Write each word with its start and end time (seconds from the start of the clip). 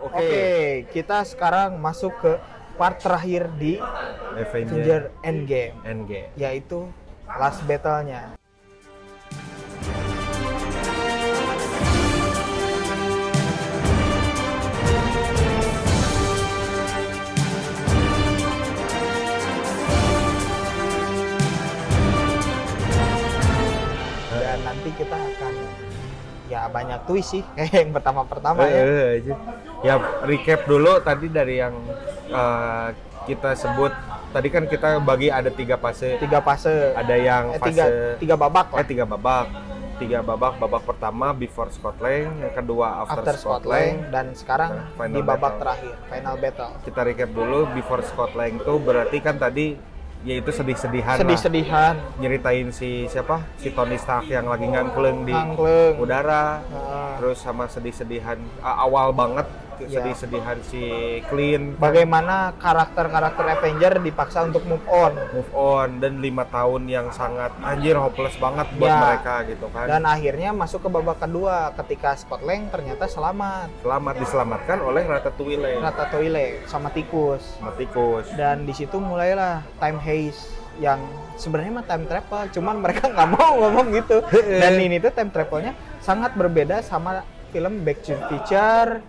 Oke. 0.00 0.16
Oke, 0.16 0.48
kita 0.96 1.20
sekarang 1.28 1.76
masuk 1.76 2.16
ke 2.24 2.32
part 2.80 2.96
terakhir 2.96 3.52
di 3.60 3.76
Avenger, 3.76 4.40
Avenger 4.40 5.02
Endgame, 5.20 5.76
Endgame. 5.84 6.30
yaitu 6.40 6.88
last 7.28 7.60
battle-nya. 7.68 8.39
Ya 26.50 26.66
banyak 26.66 27.06
twist 27.06 27.38
sih 27.38 27.42
kayak 27.56 27.70
yang 27.70 27.90
pertama-pertama 27.94 28.66
ya. 28.66 28.82
Eh, 28.82 29.08
aja. 29.22 29.34
Ya 29.80 29.94
recap 30.26 30.66
dulu 30.66 30.98
tadi 31.00 31.30
dari 31.30 31.62
yang 31.62 31.74
eh, 32.26 32.88
kita 33.30 33.54
sebut 33.54 33.94
tadi 34.34 34.48
kan 34.50 34.66
kita 34.66 34.98
bagi 34.98 35.30
ada 35.30 35.48
tiga 35.48 35.78
fase. 35.78 36.18
Tiga 36.18 36.42
fase. 36.42 36.92
Ada 36.98 37.14
yang 37.14 37.44
eh, 37.54 37.60
fase 37.62 37.70
tiga, 37.70 37.84
tiga 38.18 38.34
babak 38.34 38.66
eh 38.74 38.76
lah. 38.82 38.86
tiga 38.86 39.04
babak. 39.06 39.46
Tiga 40.00 40.18
babak. 40.24 40.56
Babak 40.56 40.82
pertama 40.88 41.36
before 41.36 41.68
Scotland, 41.68 42.40
yang 42.40 42.52
kedua 42.56 43.04
after, 43.04 43.20
After 43.20 43.36
Scotland 43.36 44.08
dan 44.08 44.32
sekarang 44.32 44.90
final 44.96 45.14
di 45.14 45.20
babak 45.20 45.38
battle. 45.38 45.60
terakhir 45.60 45.94
final 46.08 46.34
battle. 46.40 46.72
Kita 46.82 47.00
recap 47.04 47.30
dulu 47.30 47.58
before 47.76 48.02
Scotland 48.02 48.64
itu 48.64 48.74
berarti 48.80 49.18
kan 49.20 49.36
tadi 49.36 49.66
yaitu 50.20 50.52
sedih-sedihan 50.52 51.16
lah. 51.16 51.22
Sedih-sedihan, 51.24 51.94
Nyeritain 52.20 52.68
si 52.68 53.08
siapa? 53.08 53.40
Si 53.56 53.72
Tony 53.72 53.96
Stark 53.96 54.28
yang 54.28 54.44
lagi 54.44 54.68
ngangkleng 54.68 55.24
di 55.24 55.32
angkleng. 55.32 55.96
udara. 55.96 56.60
Nah, 56.60 57.16
Terus 57.16 57.40
sama 57.40 57.64
sedih-sedihan 57.66 58.36
awal 58.60 59.16
banget 59.16 59.48
Ya. 59.82 60.00
sedih-sedihan 60.00 60.58
si 60.60 60.82
Clint 61.26 61.76
bagaimana 61.76 62.52
karakter-karakter 62.56 63.44
Avenger 63.50 63.96
dipaksa 63.98 64.44
untuk 64.44 64.64
move 64.64 64.84
on 64.86 65.12
move 65.30 65.52
on 65.52 65.88
dan 65.96 66.18
lima 66.18 66.44
tahun 66.46 66.84
yang 66.84 67.08
sangat 67.10 67.54
anjir 67.60 67.94
hopeless 67.94 68.36
banget 68.36 68.68
buat 68.76 68.86
Ya. 68.86 69.00
mereka 69.00 69.34
gitu 69.46 69.66
kan. 69.70 69.86
dan 69.86 70.02
akhirnya 70.04 70.50
masuk 70.50 70.84
ke 70.84 70.90
babak 70.90 71.16
kedua 71.18 71.56
ketika 71.76 72.12
Scott 72.14 72.42
Lang 72.42 72.68
ternyata 72.68 73.04
selamat 73.04 73.70
Selamat 73.80 74.14
diselamatkan 74.16 74.78
oleh 74.80 75.02
Ratatouille 75.02 75.78
Ratatouille 75.78 76.46
sama 76.66 76.90
tikus 76.90 77.42
sama 77.56 77.72
tikus. 77.72 78.26
dan 78.34 78.62
di 78.62 78.72
situ 78.72 78.96
mulailah 78.96 79.62
time 79.76 79.96
haze 79.96 80.44
yang 80.76 81.00
sebenarnya 81.34 81.72
mah 81.72 81.84
time 81.84 82.04
travel 82.04 82.42
cuman 82.50 82.76
mereka 82.78 83.06
nggak 83.06 83.28
mau 83.30 83.52
ngomong 83.58 83.92
gitu 83.92 84.20
dan 84.62 84.76
ini 84.76 84.96
tuh 84.96 85.10
time 85.10 85.28
travelnya 85.28 85.72
sangat 85.98 86.32
berbeda 86.32 86.80
sama 86.80 87.20
film 87.50 87.82
Back 87.82 88.00
to 88.00 88.12
the 88.12 88.22
Future 88.26 89.02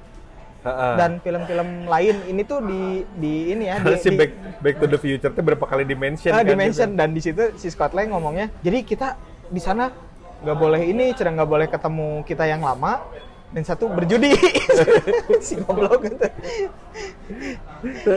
Dan 0.63 1.17
film-film 1.19 1.67
lain 1.85 2.15
ini 2.27 2.41
tuh 2.41 2.61
di 2.61 2.81
di 3.11 3.33
ini 3.49 3.65
ya 3.65 3.77
di, 3.77 3.97
si 4.03 4.07
di- 4.07 4.15
back, 4.15 4.31
back 4.59 4.75
to 4.77 4.85
the 4.85 4.95
Future 4.95 5.27
itu 5.27 5.41
berapa 5.41 5.63
kali 5.63 5.81
dimension 5.83 6.29
Ah, 6.29 6.39
kan 6.39 6.47
dimension. 6.47 6.85
gitu. 6.87 6.99
dan 6.99 7.09
di 7.09 7.19
situ 7.19 7.43
si 7.55 7.67
Scott 7.67 7.91
Lang 7.91 8.09
ngomongnya 8.09 8.53
jadi 8.59 8.81
kita 8.81 9.17
di 9.47 9.57
sana 9.57 9.89
nggak 10.39 10.53
boleh 10.55 10.81
ini 10.83 11.11
cerah 11.11 11.33
nggak 11.33 11.49
boleh 11.49 11.65
ketemu 11.65 12.21
kita 12.23 12.45
yang 12.45 12.61
lama 12.61 13.01
dan 13.49 13.63
satu 13.63 13.89
berjudi. 13.89 14.31
Si 15.41 15.57
goblok 15.57 16.05
gitu 16.05 16.23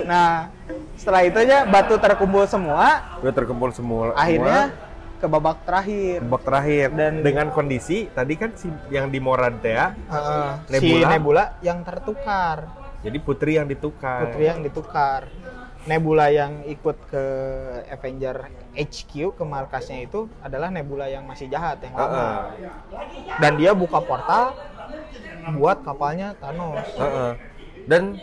nah 0.04 0.52
setelah 0.94 1.22
itu 1.22 1.38
aja 1.38 1.64
batu 1.64 1.96
terkumpul 1.96 2.44
semua. 2.44 3.16
Udah 3.18 3.32
terkumpul 3.32 3.70
semua. 3.70 4.12
akhirnya 4.14 4.70
ke 5.24 5.28
babak 5.32 5.64
terakhir 5.64 6.20
babak 6.20 6.42
terakhir 6.44 6.86
Dan- 6.92 7.24
dengan 7.24 7.48
kondisi 7.48 8.12
tadi 8.12 8.36
kan 8.36 8.52
si 8.52 8.68
yang 8.92 9.08
di 9.08 9.16
Morantea 9.24 9.96
Heeh, 9.96 10.48
si 10.68 10.92
Nebula. 10.92 11.08
Nebula 11.08 11.44
yang 11.64 11.80
tertukar 11.80 12.84
jadi 13.04 13.18
putri 13.20 13.60
yang 13.60 13.68
ditukar. 13.68 14.28
Putri 14.28 14.48
yang 14.48 14.60
ditukar 14.64 15.28
Nebula 15.84 16.32
yang 16.32 16.64
ikut 16.64 16.96
ke 17.12 17.24
Avenger 17.92 18.48
HQ 18.72 19.36
ke 19.36 19.44
markasnya 19.44 20.08
itu 20.08 20.28
adalah 20.40 20.72
Nebula 20.72 21.08
yang 21.12 21.28
masih 21.28 21.48
jahat 21.52 21.84
yang 21.84 21.92
lama 21.92 22.08
Heeh. 22.16 22.40
dan 23.36 23.52
dia 23.60 23.76
buka 23.76 24.00
portal 24.00 24.56
buat 25.60 25.84
kapalnya 25.84 26.32
Thanos. 26.40 26.88
Heeh. 26.96 27.32
Dan 27.84 28.16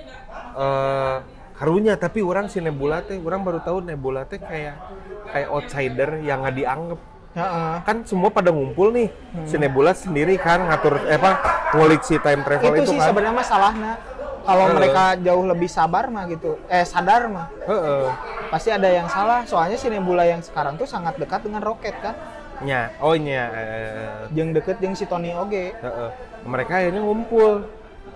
eh 0.58 1.18
karunya 1.62 1.94
tapi 1.94 2.26
orang 2.26 2.50
si 2.50 2.58
Nebula 2.58 3.06
teh 3.06 3.22
orang 3.22 3.46
baru 3.46 3.62
tahu 3.62 3.86
Nebula 3.86 4.26
teh 4.26 4.42
kayak 4.42 4.82
kayak 5.30 5.48
outsider 5.54 6.18
yang 6.26 6.42
nggak 6.42 6.58
dianggap 6.58 7.00
Heeh. 7.38 7.74
kan 7.86 7.98
semua 8.02 8.34
pada 8.34 8.50
ngumpul 8.50 8.90
nih 8.90 9.14
si 9.46 9.62
Nebula 9.62 9.94
sendiri 9.94 10.42
kan 10.42 10.66
ngatur 10.66 11.06
eh, 11.06 11.22
apa 11.22 11.32
ngulik 11.78 12.02
si 12.02 12.18
time 12.18 12.42
travel 12.42 12.74
Itu 12.74 12.82
itu, 12.82 12.92
sih 12.92 13.00
kan 13.00 13.08
sebenarnya 13.14 13.36
masalahnya. 13.38 13.94
Kalau 14.42 14.66
Heeh. 14.66 14.74
mereka 14.74 15.04
jauh 15.22 15.46
lebih 15.46 15.70
sabar 15.70 16.10
mah 16.10 16.26
gitu, 16.26 16.58
eh 16.66 16.82
sadar 16.82 17.30
mah, 17.30 17.48
Heeh. 17.62 18.10
pasti 18.50 18.74
ada 18.74 18.90
yang 18.90 19.06
salah. 19.06 19.46
Soalnya 19.46 19.78
si 19.78 19.86
Nebula 19.86 20.26
yang 20.26 20.42
sekarang 20.42 20.82
tuh 20.82 20.90
sangat 20.90 21.14
dekat 21.22 21.46
dengan 21.46 21.62
Rocket 21.62 21.94
kan, 22.02 22.18
nya 22.66 22.90
oh 23.06 23.14
nya 23.14 23.54
eh, 23.54 24.26
yang 24.34 24.50
deket 24.50 24.82
yang 24.82 24.98
si 24.98 25.06
Tony 25.06 25.30
Oge. 25.30 25.78
heeh. 25.78 26.10
mereka 26.42 26.82
akhirnya 26.82 27.06
ngumpul 27.06 27.70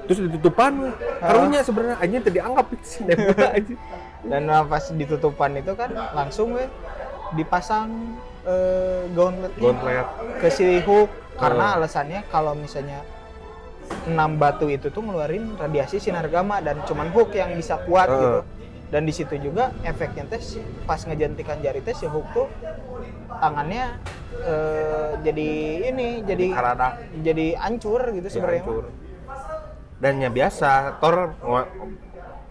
terus 0.06 0.20
ditutupan 0.24 0.94
karunya 1.18 1.60
sebenarnya 1.60 1.98
aja 1.98 2.18
tadi 2.22 2.40
anggap 2.40 2.68
si 2.80 3.02
Nebula 3.02 3.48
aja 3.58 3.76
Dan 4.22 4.44
uh, 4.48 4.64
pas 4.64 4.86
ditutupan 4.88 5.54
itu 5.54 5.74
kan 5.74 5.90
langsung 6.12 6.54
we 6.54 6.66
dipasang 7.34 8.18
eh, 8.42 9.06
gauntletnya 9.12 9.60
gauntlet 9.60 10.08
ke 10.40 10.48
si 10.50 10.80
Hulk 10.80 11.10
karena 11.36 11.66
Oh. 11.68 11.78
alasannya 11.78 12.22
kalau 12.28 12.54
misalnya 12.54 13.06
enam 14.06 14.34
batu 14.36 14.66
itu 14.66 14.88
tuh 14.88 15.02
ngeluarin 15.02 15.54
radiasi 15.56 16.00
sinar 16.00 16.26
gamma 16.26 16.58
dan 16.60 16.82
cuman 16.84 17.10
Hulk 17.10 17.34
yang 17.34 17.54
bisa 17.54 17.78
kuat 17.82 18.08
Heeh. 18.08 18.18
gitu. 18.20 18.40
Dan 18.86 19.02
di 19.04 19.12
situ 19.12 19.36
juga 19.38 19.74
efeknya 19.82 20.26
teh 20.26 20.40
si- 20.40 20.62
pas 20.86 20.98
ngejentikan 21.00 21.58
jari 21.60 21.82
teh 21.82 21.94
si 21.94 22.06
Hulk 22.06 22.28
tuh 22.32 22.48
tangannya 23.36 23.98
eh, 24.40 25.12
jadi 25.22 25.50
ini 25.88 26.08
jadi 26.24 26.46
jadi 27.20 27.46
hancur 27.60 28.10
gitu 28.12 28.26
Ya, 28.26 28.32
sebenarnya. 28.32 28.64
Dan 29.96 30.20
ya 30.20 30.28
biasa, 30.28 31.00
Thor 31.00 31.34
ngo- 31.40 31.72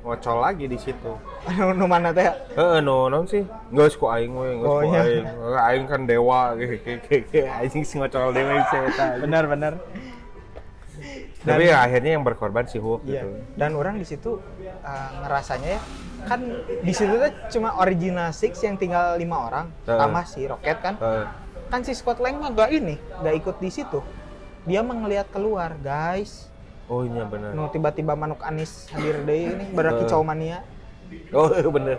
ngocol 0.01 0.37
lagi 0.41 0.65
di 0.65 0.77
situ. 0.77 1.13
Anu 1.49 1.73
nu 1.73 1.85
mana 1.85 2.09
teh? 2.11 2.25
Heeh, 2.57 2.81
no, 2.81 3.09
non 3.09 3.25
sih. 3.25 3.45
Geus 3.69 3.95
ku 3.95 4.07
aing 4.07 4.33
we, 4.33 4.49
geus 4.55 4.69
ku 4.81 4.91
aing. 4.91 5.25
Aing 5.55 5.85
kan 5.85 6.01
dewa 6.05 6.57
ge 6.57 6.81
ge 6.81 6.95
ge 7.01 7.17
ge. 7.25 7.43
Aing 7.47 7.85
sih 7.85 7.97
ngocol 7.97 8.33
dewa 8.33 8.65
si 8.65 8.77
eta. 8.77 9.21
Benar-benar. 9.21 9.77
Tapi 11.45 11.69
ya 11.69 11.85
akhirnya 11.85 12.17
yang 12.17 12.25
berkorban 12.25 12.65
si 12.65 12.81
Hulk 12.81 13.05
Iya. 13.05 13.21
gitu. 13.21 13.29
Dan 13.55 13.77
orang 13.77 14.01
di 14.01 14.09
situ 14.09 14.41
uh, 14.81 15.09
ngerasanya 15.21 15.77
ya 15.77 15.81
kan 16.25 16.41
di 16.81 16.89
situ 16.89 17.21
tuh 17.21 17.29
cuma 17.53 17.77
original 17.77 18.33
six 18.33 18.65
yang 18.65 18.81
tinggal 18.81 19.21
lima 19.21 19.53
orang 19.53 19.69
Heeh. 19.85 20.01
sama 20.01 20.25
si 20.25 20.49
Rocket 20.49 20.79
kan. 20.81 20.97
Heeh. 20.97 21.25
Kan 21.69 21.81
si 21.85 21.93
Scott 21.93 22.17
Lang 22.17 22.41
mah 22.41 22.49
gak 22.49 22.73
ini, 22.73 22.97
gak 23.21 23.35
ikut 23.37 23.57
di 23.59 23.69
situ. 23.69 24.01
Dia 24.65 24.81
mah 24.81 24.97
ngelihat 24.97 25.29
keluar, 25.29 25.77
guys. 25.77 26.49
Oh 26.85 27.01
iya 27.03 27.25
benar. 27.25 27.57
Nu 27.57 27.73
tiba-tiba 27.73 28.13
manuk 28.13 28.45
anis 28.45 28.93
hadir 28.93 29.25
deh 29.25 29.57
ini 29.57 29.65
berarti 29.73 30.05
Heeh. 30.05 30.25
mania. 30.25 30.59
Oh 31.33 31.49
bener. 31.73 31.99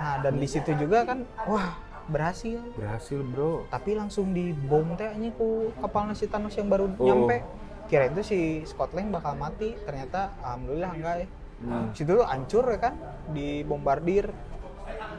Nah, 0.00 0.16
dan 0.24 0.38
di 0.38 0.48
situ 0.48 0.72
juga 0.78 1.04
kan 1.04 1.26
wah, 1.44 1.76
berhasil. 2.08 2.62
Berhasil, 2.78 3.20
Bro. 3.20 3.68
Tapi 3.68 3.98
langsung 3.98 4.32
dibom 4.32 4.96
teh 4.96 5.10
nya 5.18 5.30
ku 5.34 5.74
kapalnya 5.82 6.14
si 6.14 6.24
Thanos 6.30 6.54
yang 6.56 6.70
baru 6.70 6.88
Oh. 6.96 7.04
nyampe. 7.04 7.42
Kira 7.90 8.06
itu 8.06 8.22
si 8.22 8.38
Scott 8.64 8.94
Lang 8.94 9.10
bakal 9.10 9.34
mati, 9.34 9.74
ternyata 9.82 10.30
alhamdulillah 10.46 10.90
enggak 10.94 11.14
ya. 11.20 11.26
Hmm. 11.60 11.86
Situ 11.92 12.10
tuh 12.16 12.24
hancur 12.24 12.64
ya 12.70 12.78
kan, 12.78 12.94
dibombardir. 13.34 14.30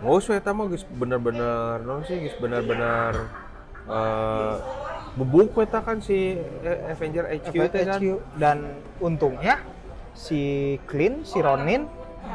Oh, 0.01 0.17
so 0.17 0.33
eta 0.33 0.49
mah 0.55 0.65
geus 0.65 0.87
bener-bener 0.87 1.83
non 1.85 2.01
sih 2.07 2.17
geus 2.17 2.33
bener-bener 2.41 3.13
eh 3.85 4.55
bubuk 5.11 5.59
eta 5.59 5.83
kan 5.83 5.99
si 5.99 6.39
eh, 6.39 6.91
Avenger 6.91 7.27
HQ 7.27 7.55
teh 7.67 7.83
kan. 7.83 7.99
Dan 8.39 8.57
untungnya 8.97 9.59
si 10.15 10.75
Clint, 10.87 11.27
si 11.27 11.39
Ronin 11.39 11.87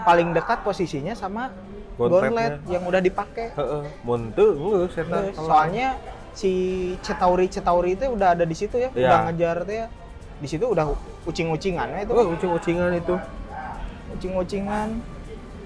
paling 0.05 0.37
dekat 0.37 0.61
posisinya 0.61 1.17
sama 1.17 1.49
gauntlet 1.97 2.61
yang 2.69 2.85
udah 2.85 3.01
dipakai. 3.01 3.57
Heeh, 3.57 3.83
mun 4.05 4.29
teu 4.37 4.53
geus 4.53 4.93
eta. 4.93 5.33
Terus, 5.33 5.41
Soalnya 5.41 5.97
si 6.37 6.53
Cetauri 7.01 7.49
Cetauri 7.49 7.97
itu 7.97 8.05
udah 8.13 8.37
ada 8.37 8.45
di 8.45 8.53
situ 8.53 8.77
ya, 8.77 8.93
Iya. 8.93 9.09
udah 9.09 9.19
ngejar 9.31 9.57
tuh 9.65 9.75
ya. 9.75 9.87
Di 10.37 10.49
situ 10.53 10.65
udah 10.69 10.85
ucing-ucingannya 11.25 12.05
itu, 12.05 12.13
Oh, 12.13 12.29
ucing-ucingan 12.29 12.93
itu. 12.93 13.17
ucing-ucingan. 14.13 15.01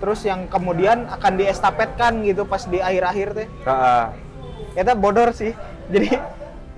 Terus 0.00 0.20
yang 0.24 0.48
kemudian 0.48 1.04
akan 1.10 1.32
diestafetkan 1.36 2.24
gitu 2.24 2.48
pas 2.48 2.64
di 2.64 2.80
akhir-akhir 2.80 3.28
teh. 3.36 3.48
Heeh. 3.66 4.04
Eta 4.78 4.94
bodor 4.94 5.34
sih. 5.34 5.52
Jadi 5.90 6.08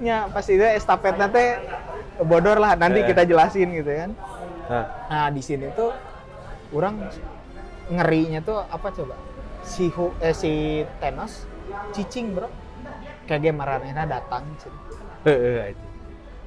nya 0.02 0.26
pas 0.28 0.42
itu 0.44 0.58
estafetnya 0.60 1.30
teh 1.30 1.62
bodor 2.20 2.58
lah 2.58 2.74
nanti 2.74 3.00
Eh. 3.00 3.06
kita 3.06 3.22
jelasin 3.22 3.70
gitu 3.70 3.86
kan. 3.88 4.10
Nah, 4.66 4.84
Nah, 5.06 5.28
di 5.30 5.38
sini 5.38 5.70
tuh 5.72 5.94
orang 6.74 7.06
ngerinya 7.86 8.42
tuh 8.42 8.58
apa 8.60 8.90
coba? 8.90 9.14
Si 9.62 9.86
Hu, 9.88 10.10
eh, 10.18 10.34
si 10.34 10.82
Thanos 10.98 11.46
cicing, 11.94 12.34
Bro. 12.34 12.50
Kayak 13.24 13.54
maranehna 13.54 14.02
datang. 14.02 14.42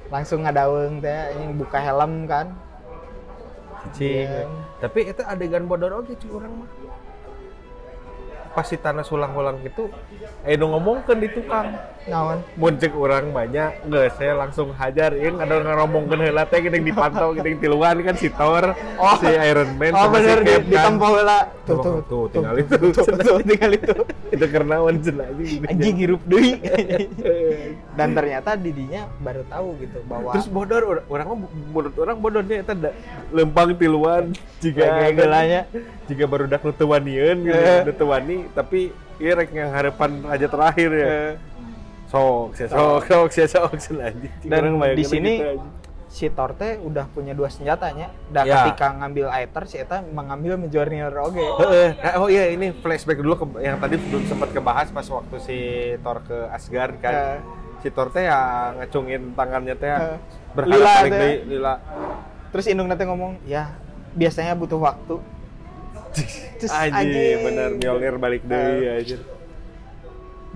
Langsung 0.06 0.44
ngadaweung 0.44 1.00
teh 1.00 1.16
yang 1.34 1.56
buka 1.56 1.80
helm 1.80 2.28
kan. 2.28 2.52
cing 3.94 4.26
Iya. 4.26 4.50
tapi 4.82 5.06
itu 5.06 5.22
adegan 5.22 5.70
bodor 5.70 6.02
oke 6.02 6.10
cuy 6.18 6.30
orang 6.34 6.58
mah 6.58 6.70
pas 8.50 8.66
si 8.66 8.74
tanah 8.74 9.06
sulang-ulang 9.06 9.62
gitu 9.62 9.94
eh 10.42 10.58
nu 10.58 10.74
ngomongkeun 10.74 11.22
di 11.22 11.30
tukang 11.30 11.70
naon 12.06 12.38
mun 12.54 12.74
cek 12.74 12.94
orang 12.94 13.30
banyak 13.30 13.82
nggak 13.82 14.14
saya 14.14 14.32
langsung 14.32 14.70
hajar 14.72 15.10
ya 15.12 15.34
ada 15.34 15.54
ngomongkeun 15.76 16.22
heula 16.22 16.42
teh 16.44 16.58
geuning 16.58 16.84
dipantau 16.84 17.30
geuning 17.32 17.58
tiluan 17.58 17.98
kan 18.00 18.14
si 18.14 18.28
Thor 18.28 18.70
Oh. 18.96 19.18
si 19.18 19.26
Iron 19.26 19.74
Man 19.74 19.90
oh 19.90 20.06
bener 20.08 20.38
si 20.38 20.42
di, 20.42 20.52
Cap 20.52 20.62
di 20.64 20.72
kan. 20.72 20.84
tempo 20.88 21.06
heula 21.10 21.38
tuh 21.62 21.76
Tuh, 21.76 21.98
tuh 22.02 22.22
tinggal 22.30 22.54
itu. 22.56 22.74
tuh, 22.94 23.38
tinggal 23.42 23.72
itu 23.72 23.92
itu 24.28 24.44
karena 24.46 24.74
wan 24.78 24.96
cenah 24.98 25.26
anjing 25.28 25.60
anjing 25.66 25.96
hirup 25.96 26.22
deui 26.24 26.54
dan 27.98 28.08
ternyata 28.12 28.54
didinya 28.54 29.02
baru 29.18 29.42
tahu 29.44 29.68
gitu 29.78 29.98
bahwa 30.04 30.30
terus 30.32 30.46
bodor 30.46 30.82
or- 30.84 31.04
orang 31.08 31.26
mah 31.28 31.38
menurut 31.66 31.94
orang 31.96 32.16
bodornya 32.16 32.56
itu 32.60 32.72
ada 32.72 32.90
lempang 33.30 33.74
tiluan 33.74 34.24
jika 34.58 35.10
gelanya. 35.10 35.66
jika 36.06 36.24
baru 36.24 36.46
dak 36.46 36.62
nutuwanieun 36.62 37.36
gitu 37.42 37.56
Eh. 37.56 37.82
nutuwani 37.82 38.46
tapi 38.52 38.90
ieu 39.16 39.32
rek 39.32 39.48
harapan 39.50 40.22
raja 40.22 40.46
terakhir 40.46 40.90
ya 40.92 41.06
Eh, 41.08 41.30
sok 42.06 42.54
sia 42.54 42.66
sok 42.66 43.02
sok 43.02 43.28
sia 43.28 43.46
sok 43.46 43.70
cenah 43.76 44.08
anjing 44.08 44.32
dan 44.44 44.62
di 44.92 45.04
sini 45.04 45.32
gitu, 45.36 45.62
si 46.06 46.26
Thor 46.28 46.54
teh 46.54 46.78
udah 46.78 47.04
punya 47.08 47.32
dua 47.32 47.46
senjatanya 47.46 48.08
dan 48.30 48.46
Ya. 48.46 48.62
ketika 48.64 48.94
ngambil 48.94 49.26
Aether 49.28 49.64
si 49.66 49.76
Eta 49.76 50.00
mengambil 50.02 50.54
Mjolnir 50.56 51.10
oge 51.12 51.42
Heeh. 51.42 51.88
Eh, 51.94 52.14
oh 52.16 52.26
iya 52.26 52.48
ini 52.48 52.70
flashback 52.72 53.18
dulu 53.18 53.34
ke, 53.36 53.44
yang 53.60 53.76
tadi 53.76 53.98
belum 53.98 54.24
sempat 54.24 54.48
kebahas 54.50 54.88
pas 54.88 55.04
waktu 55.04 55.36
si 55.38 55.58
Thor 56.00 56.22
ke 56.22 56.46
Asgard 56.48 56.96
kan. 56.98 57.12
Eh. 57.12 57.38
Si 57.82 57.90
Thor 57.90 58.08
teh 58.08 58.24
ya 58.24 58.38
ngecungin 58.76 59.34
tangannya 59.34 59.74
teh 59.74 59.88
ya, 59.88 59.98
Eh. 59.98 60.18
berharap 60.54 60.72
Lila 60.72 60.92
balik 60.96 61.10
teh. 61.10 61.20
deui, 61.20 61.36
lila. 61.50 61.74
terus 62.48 62.64
Indung 62.66 62.86
nanti 62.86 63.04
ngomong 63.04 63.32
ya 63.44 63.74
biasanya 64.12 64.54
butuh 64.54 64.78
waktu 64.78 65.20
Terus, 66.56 66.72
Anjing, 66.72 67.12
anjing. 67.12 67.38
bener 67.44 67.68
Mjolnir 67.76 68.14
balik 68.16 68.40
deui 68.42 68.88
anjir. 68.88 69.20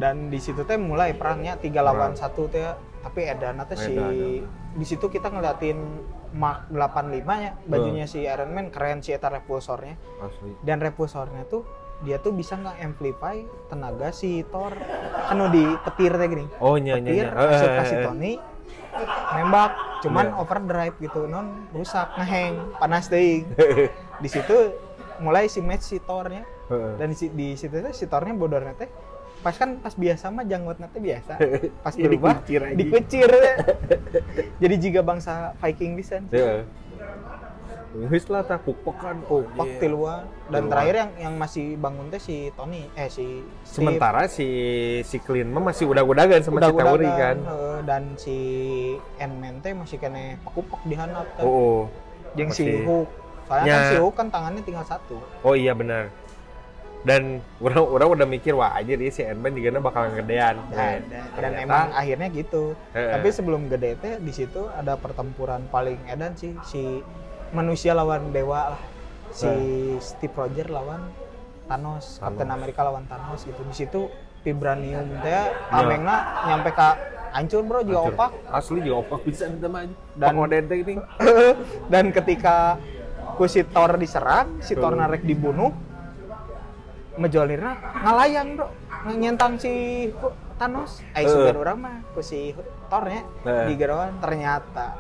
Dan 0.01 0.33
di 0.33 0.41
situ 0.41 0.65
teh 0.65 0.81
mulai 0.81 1.13
perangnya 1.13 1.61
tiga 1.61 1.85
lawan 1.85 2.17
satu 2.17 2.49
teh 2.49 2.65
tapi 3.05 3.29
Edan 3.29 3.61
teh 3.69 3.77
si 3.77 3.93
Edan, 3.93 4.49
di 4.73 4.85
situ 4.89 5.13
kita 5.13 5.29
ngeliatin 5.29 5.77
Mark 6.31 6.71
85 6.71 7.43
nya 7.43 7.51
bajunya 7.67 8.07
si 8.09 8.23
Iron 8.25 8.55
Man 8.55 8.73
keren 8.73 9.05
si 9.05 9.13
eta 9.13 9.29
repulsornya. 9.29 9.99
Asli. 10.23 10.57
dan 10.63 10.79
repulsornya 10.81 11.45
tuh 11.45 11.67
dia 12.01 12.17
tuh 12.17 12.33
bisa 12.33 12.57
nggak 12.57 12.81
amplify 12.81 13.37
tenaga 13.69 14.09
si 14.09 14.41
Thor. 14.49 14.73
Kan 15.29 15.43
di 15.53 15.65
petir 15.85 16.17
teh 16.17 16.29
gini. 16.33 16.47
Oh 16.63 16.81
nya 16.81 16.97
nya 16.97 17.13
petir 17.13 17.27
nya. 17.29 17.37
masuk 17.37 17.69
Eh, 17.69 17.77
ke 17.77 17.83
si 17.85 17.95
eh, 17.95 17.99
eh. 18.01 18.05
Tony 18.09 18.33
nembak. 19.37 19.73
Cuman 20.01 20.27
Iya. 20.33 20.37
overdrive 20.41 20.97
gitu 20.97 21.29
non 21.29 21.69
rusak 21.77 22.09
ngeheng 22.17 22.73
panas 22.81 23.13
deh 23.13 23.45
di 24.23 24.29
situ 24.33 24.57
mulai 25.21 25.45
si 25.53 25.61
match 25.61 25.93
si 25.93 26.01
Thornya 26.01 26.41
Dan 26.71 27.07
di, 27.07 27.17
si- 27.17 27.31
di 27.31 27.49
situ 27.53 27.75
teh 27.75 27.91
si 27.91 28.07
Thornya 28.07 28.33
bodornya 28.33 28.75
teh 28.75 28.87
pas 29.41 29.53
kan 29.53 29.77
pas 29.77 29.91
biasa 29.91 30.29
mah 30.29 30.45
janggutnya 30.45 30.87
teh 30.87 31.01
biasa 31.01 31.33
pas 31.85 31.93
Ya, 31.93 32.05
berubah 32.05 32.39
dikucir 32.39 32.61
aja. 32.63 32.77
dikucir 32.77 33.31
jadi 34.63 34.75
jika 34.77 35.01
bangsa 35.01 35.57
Viking 35.59 35.95
bisa. 35.95 36.21
Geus 37.91 38.23
lah 38.29 38.47
tah 38.47 38.55
pukpokan. 38.57 39.19
Oh, 39.27 39.43
pak 39.51 39.67
iya. 39.67 39.79
tiluan 39.81 40.23
dan 40.47 40.71
terakhir 40.71 40.95
yang 40.97 41.11
yang 41.21 41.35
masih 41.35 41.75
bangun 41.75 42.07
teh 42.07 42.23
si 42.23 42.55
Tony 42.55 42.87
eh 42.95 43.11
si 43.11 43.43
Steve. 43.65 43.83
Sementara 43.83 44.31
si 44.31 44.47
si 45.03 45.19
Clint 45.19 45.51
mah 45.51 45.65
masih 45.65 45.91
udah-udagan 45.91 46.39
sama 46.39 46.63
si 46.63 46.71
Udah-udagan, 46.71 46.87
Tauri 46.87 47.11
kan. 47.11 47.37
dan 47.83 48.03
si 48.15 48.37
Ant-Man 49.19 49.59
teh 49.59 49.75
masih 49.75 49.99
kene 49.99 50.39
pakupak 50.41 50.79
di 50.85 50.95
handap. 50.95 51.27
Oh, 51.37 51.51
oh. 51.51 51.79
Jeung 52.33 52.55
si 52.55 52.63
Hulk. 52.79 53.11
Soalnya 53.49 53.67
Nya. 53.67 53.75
kan 53.75 53.83
si 53.83 53.97
Hulk 53.99 54.15
kan 54.15 54.27
tangannya 54.31 54.63
tinggal 54.63 54.87
satu. 54.87 55.19
Oh 55.43 55.59
iya 55.59 55.75
benar. 55.75 56.15
Dan 57.01 57.41
orang 57.59 57.81
orang 57.81 58.09
udah 58.13 58.27
mikir 58.29 58.53
wah 58.53 58.77
aja 58.77 58.93
dia 58.93 59.09
si 59.09 59.25
Ant-Man 59.25 59.57
juga 59.57 59.81
bakal 59.81 60.13
gedean. 60.13 60.61
Dan, 60.69 61.01
Eh, 61.09 61.41
dan 61.41 61.53
emang 61.57 61.89
akhirnya 61.93 62.29
gitu. 62.29 62.77
Heeh. 62.93 63.17
Tapi 63.17 63.29
sebelum 63.33 63.67
gede 63.67 63.97
teh 63.97 64.21
di 64.21 64.31
situ 64.31 64.69
ada 64.69 65.01
pertempuran 65.01 65.65
paling 65.69 65.97
edan 66.05 66.37
sih 66.37 66.53
si 66.61 67.01
manusia 67.51 67.97
lawan 67.97 68.31
dewa 68.31 68.77
lah. 68.77 68.83
Si 69.31 69.49
Steve 69.99 70.35
Rogers 70.35 70.69
lawan 70.69 71.09
Thanos, 71.65 72.19
Captain 72.19 72.45
Thanos. 72.45 72.57
America 72.59 72.81
lawan 72.83 73.05
Thanos 73.07 73.47
gitu. 73.47 73.61
Di 73.63 73.75
situ 73.75 74.01
vibranium 74.41 75.07
teh 75.21 75.37
amengna 75.71 76.17
nyampe 76.47 76.73
ka 76.73 76.97
hancur 77.31 77.63
bro 77.63 77.81
juga 77.81 78.01
Hancur. 78.03 78.13
opak. 78.13 78.31
Asli 78.51 78.79
juga 78.83 78.97
opak 79.01 79.21
bisa 79.23 79.49
teman. 79.49 79.89
Dan- 80.13 80.37
Odente 80.37 80.75
ini. 80.75 80.99
dan 81.93 82.11
ketika 82.11 82.77
ku 83.37 83.47
si 83.47 83.63
Thor 83.63 83.97
diserang, 83.97 84.59
si 84.61 84.75
Thor 84.75 84.93
narek 84.93 85.23
dibunuh, 85.23 85.71
Mjolnirna 87.13 87.73
ngalayang 88.01 88.55
bro, 88.55 88.67
nyentang 89.09 89.57
si 89.57 89.73
Thanos. 90.57 91.01
Eh 91.13 91.23
Eh. 91.23 91.27
sebenarnya 91.27 91.59
orang 91.59 91.79
mah 91.79 91.97
ku 92.11 92.21
si 92.21 92.55
Thornya 92.87 93.23
Eh. 93.43 93.67
di 93.67 93.75
gerawan 93.75 94.15
ternyata 94.19 94.95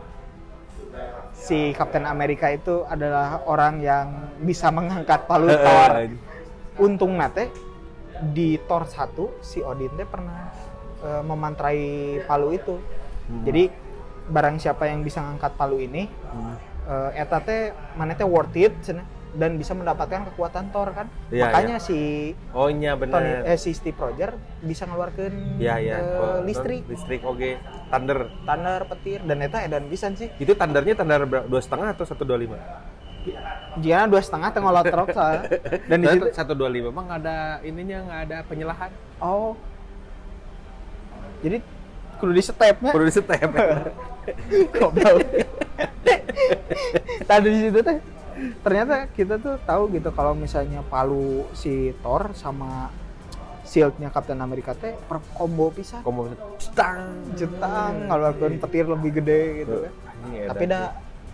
si 1.32 1.70
Captain 1.72 2.04
America 2.04 2.48
itu 2.48 2.82
adalah 2.84 3.44
orang 3.44 3.78
yang 3.78 4.06
bisa 4.38 4.68
mengangkat 4.68 5.24
palu 5.24 5.46
Eh, 5.46 5.56
Thor. 5.56 5.90
eh, 5.96 6.10
Untung 6.78 7.14
nate 7.14 7.52
di 8.26 8.56
Thor 8.58 8.84
1 8.84 9.36
si 9.40 9.60
Odin 9.60 9.92
teh 9.92 10.04
pernah 10.04 10.48
eh, 11.00 11.22
memantrai 11.22 11.80
palu 12.24 12.52
itu. 12.52 12.76
Hmm. 13.24 13.40
Jadi 13.42 13.72
barang 14.26 14.56
siapa 14.56 14.84
yang 14.84 15.00
bisa 15.00 15.20
ngangkat 15.20 15.54
palu 15.54 15.78
ini 15.78 16.04
Hmm. 16.04 16.56
eh, 16.86 17.10
eta 17.16 17.38
teh 17.38 17.60
mana 17.94 18.12
teh 18.12 18.24
worth 18.24 18.52
it 18.54 18.72
cenah 18.80 19.04
dan 19.30 19.54
bisa 19.54 19.72
mendapatkan 19.72 20.26
kekuatan 20.32 20.74
Thor 20.74 20.90
kan. 20.90 21.06
Iya, 21.30 21.46
Makanya 21.46 21.76
si 21.78 22.32
Oh 22.50 22.66
iya 22.66 22.98
Tony 22.98 23.06
benar. 23.06 23.46
eh 23.46 23.58
si 23.58 23.70
Steve 23.70 23.94
Rogers 23.94 24.34
bisa 24.60 24.86
ngeluarkan 24.90 25.32
iya. 25.78 25.96
eh, 26.02 26.18
Oh, 26.18 26.38
listrik, 26.42 26.82
Listrik 26.90 27.22
oke. 27.22 27.60
Thunder. 27.90 28.26
thunder, 28.42 28.80
petir 28.86 29.20
dan 29.22 29.38
eta 29.42 29.62
edan 29.62 29.86
pisan 29.86 30.18
sih. 30.18 30.30
Itu 30.36 30.54
thundernya 30.54 30.94
thunder 30.94 31.26
dua 31.26 31.60
setengah 31.62 31.94
atau 31.94 32.04
satu 32.06 32.26
dua 32.26 32.38
lima? 32.38 32.58
Jiana 33.78 34.08
dua 34.08 34.24
setengah 34.24 34.50
truk 34.82 35.08
soalnya. 35.12 35.44
Dan 35.92 36.00
di 36.00 36.08
situ 36.08 36.26
satu 36.32 36.56
dua 36.56 36.72
lima 36.72 36.88
emang 36.88 37.06
ada 37.12 37.60
ininya 37.60 37.98
nggak 38.08 38.20
ada 38.26 38.38
penyelahan. 38.48 38.90
oh. 39.20 39.52
Jadi 41.40 41.60
kudu 42.16 42.32
di 42.32 42.42
stepnya. 42.44 42.90
Perlu 42.92 43.06
di 43.08 43.14
step. 43.14 43.50
Goblok. 44.76 45.20
Tadi 47.28 47.48
di 47.48 47.60
situ 47.68 47.78
teh 47.80 47.96
ternyata 48.60 49.08
kita 49.08 49.36
tuh 49.36 49.56
tahu 49.62 49.92
gitu 49.92 50.10
kalau 50.10 50.32
misalnya 50.32 50.80
palu 50.86 51.44
si 51.52 51.92
Thor 52.00 52.32
sama 52.32 52.88
shieldnya 53.62 54.10
Captain 54.10 54.40
America 54.40 54.74
teh 54.74 54.98
per 54.98 55.22
combo 55.30 55.70
pisah 55.70 56.02
Komo 56.02 56.26
stang. 56.58 57.30
jetang 57.38 58.10
ngeluarkan 58.10 58.58
petir 58.58 58.84
lebih 58.84 59.22
gede 59.22 59.42
gitu 59.62 59.76
kan. 59.86 59.92
Anjing, 60.20 60.48
Tapi 60.50 60.64
dah 60.66 60.84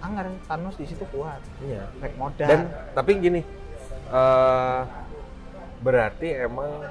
anggar 0.04 0.26
Thanos 0.44 0.76
di 0.76 0.84
situ 0.84 1.08
kuat. 1.08 1.40
Iya. 1.64 1.88
Rek 1.98 2.14
modal. 2.20 2.44
Dan 2.46 2.60
tapi 2.92 3.10
gini, 3.16 3.40
eh 4.06 4.80
berarti 5.80 6.28
emang 6.36 6.84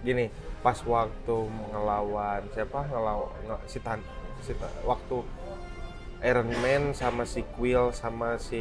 gini 0.00 0.30
pas 0.60 0.76
waktu 0.82 1.36
ngelawan 1.72 2.40
siapa 2.52 2.84
ngelawan 2.86 3.32
nge- 3.48 3.64
si 3.66 3.78
Tan 3.80 4.00
si 4.40 4.52
waktu 4.84 5.16
Iron 6.22 6.52
Man 6.54 6.92
sama 6.92 7.24
si 7.24 7.40
Quill 7.50 7.90
sama 7.90 8.36
si 8.36 8.60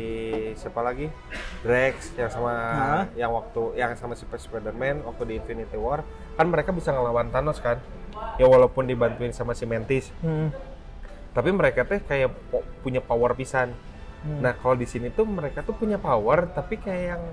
siapa 0.56 0.80
lagi 0.80 1.12
Drax 1.60 2.16
yang 2.16 2.30
sama 2.30 2.54
Hah? 2.56 3.04
yang 3.14 3.30
waktu 3.30 3.76
yang 3.76 3.92
sama 3.94 4.14
si 4.14 4.24
Spider-Man 4.24 5.04
waktu 5.04 5.24
di 5.26 5.34
Infinity 5.36 5.76
War 5.76 6.08
kan 6.34 6.48
mereka 6.48 6.72
bisa 6.72 6.90
ngelawan 6.90 7.28
Thanos 7.28 7.60
kan 7.60 7.76
ya 8.36 8.46
walaupun 8.46 8.84
dibantuin 8.84 9.32
sama 9.32 9.52
si 9.52 9.64
Mantis 9.64 10.08
Hmm. 10.20 10.56
tapi 11.30 11.52
mereka 11.52 11.84
teh 11.84 12.00
kayak 12.00 12.32
po- 12.48 12.64
punya 12.80 13.00
power 13.00 13.34
pisan 13.34 13.76
Hmm. 14.20 14.40
Nah 14.42 14.52
kalau 14.54 14.76
di 14.76 14.84
sini 14.84 15.08
tuh 15.10 15.24
mereka 15.24 15.60
tuh 15.60 15.72
punya 15.72 15.96
power 15.96 16.44
tapi 16.50 16.76
kayak 16.76 17.04
yang 17.10 17.24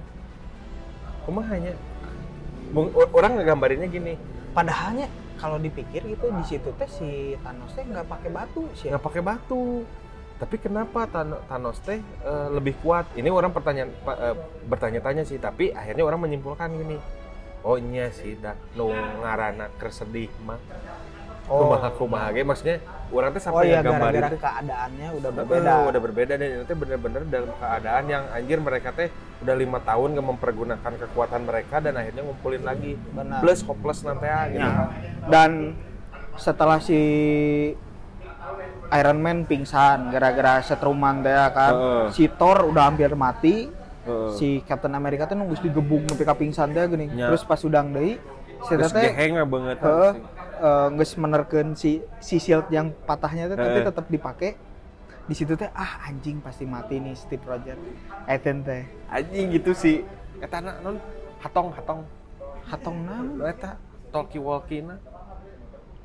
kumahanya 1.22 1.74
Mung- 2.68 2.90
o- 2.92 3.10
orang 3.12 3.38
ngegambarinnya 3.38 3.86
gini 3.86 4.14
Padahalnya 4.52 5.06
kalau 5.36 5.58
dipikir 5.58 6.00
itu 6.02 6.26
di 6.26 6.44
situ 6.44 6.70
teh 6.72 6.86
si 6.86 7.10
Thanos 7.38 7.70
teh 7.70 7.82
nggak 7.82 8.06
pakai 8.06 8.30
batu 8.30 8.70
sih. 8.72 8.88
nggak 8.88 9.02
pakai 9.02 9.20
batu 9.20 9.82
tapi 10.36 10.56
kenapa 10.56 11.08
Thanos 11.48 11.80
teh 11.80 11.96
eh, 11.98 12.48
lebih 12.52 12.76
kuat 12.80 13.08
ini 13.14 13.28
orang 13.28 13.50
pertanyaan 13.50 13.88
eh, 13.88 14.36
bertanya-tanya 14.64 15.24
sih 15.24 15.36
tapi 15.36 15.72
akhirnya 15.72 16.04
orang 16.04 16.20
menyimpulkan 16.22 16.68
gini 16.70 17.00
oh 17.62 17.76
iya 17.76 18.08
sih 18.10 18.36
dah 18.36 18.54
nu 18.74 18.92
ngarana 19.20 19.72
kersedih 19.76 20.28
mah 20.42 20.60
Oh. 21.46 21.62
kumaha 21.62 21.94
kumaha 21.94 22.34
ge 22.34 22.42
maksudnya 22.42 22.82
orang 23.06 23.30
teh 23.30 23.38
Oh 23.38 23.54
sampai 23.54 23.70
iya 23.70 23.78
gambarin 23.78 24.18
gara-gara 24.18 24.34
teh 24.34 24.40
keadaannya 24.42 25.08
udah 25.14 25.30
Berbeda. 25.30 25.46
berbeda. 25.46 25.74
udah 25.86 26.00
berbeda 26.02 26.32
dan 26.34 26.48
itu 26.50 26.64
teh 26.66 26.74
bener-bener 26.74 27.22
dalam 27.22 27.50
keadaan 27.54 28.04
yang 28.10 28.24
anjir 28.34 28.58
mereka 28.58 28.90
teh 28.90 29.08
udah 29.46 29.54
lima 29.54 29.78
tahun 29.78 30.18
gak 30.18 30.26
mempergunakan 30.26 30.92
kekuatan 31.06 31.46
mereka 31.46 31.78
dan 31.78 31.94
akhirnya 31.94 32.26
ngumpulin 32.26 32.66
lagi 32.66 32.98
Benar. 33.14 33.38
plus 33.46 33.62
hopeless 33.62 34.02
nanti 34.02 34.26
ya 34.26 34.40
gitu 34.50 34.66
Ya. 34.66 34.84
Dan 35.30 35.78
setelah 36.34 36.82
si 36.82 36.98
Iron 38.92 39.18
Man 39.18 39.48
pingsan 39.48 40.14
gara-gara 40.14 40.62
setruman 40.62 41.24
teh 41.24 41.34
kan. 41.50 41.72
Heeh. 41.74 42.04
Si 42.14 42.24
Thor 42.30 42.68
udah 42.70 42.90
hampir 42.90 43.10
mati. 43.18 43.70
Heeh. 44.06 44.30
Si 44.38 44.48
Captain 44.66 44.94
America 44.94 45.26
teh 45.26 45.34
nunggu 45.34 45.58
digebuk 45.58 46.06
nepi 46.06 46.22
ka 46.22 46.34
pingsan 46.38 46.70
teh 46.70 46.84
geuning. 46.86 47.10
Nya. 47.14 47.32
Terus 47.32 47.42
pas 47.42 47.60
udang 47.64 47.90
deui 47.90 48.20
si 48.64 48.72
teh 48.72 48.88
geheng 48.88 49.36
banget 49.46 49.76
heeh 49.84 50.12
eh, 50.64 50.88
geus 50.96 51.12
menerkeun 51.20 51.76
si 51.76 52.00
si 52.18 52.40
shield 52.40 52.66
yang 52.72 52.88
patahnya 53.04 53.52
teh 53.52 53.56
tapi 53.58 53.78
tetap 53.84 54.06
dipakai. 54.08 54.50
Di 55.26 55.34
situ 55.34 55.58
teh 55.58 55.66
ah 55.74 56.06
anjing 56.06 56.38
pasti 56.38 56.64
mati 56.64 57.02
nih 57.02 57.14
Steve 57.18 57.42
Rogers. 57.42 57.80
Eten 58.30 58.62
teh. 58.62 58.86
anjing 59.10 59.54
gitu 59.54 59.74
sih 59.74 60.06
eta 60.36 60.60
na 60.60 60.76
non 60.84 61.00
hatong 61.40 61.72
hatong 61.72 62.02
Hatong 62.66 63.06
naon? 63.06 63.26
Eta 63.46 63.78
talkie 64.10 64.42
walkie 64.42 64.82
na 64.82 64.98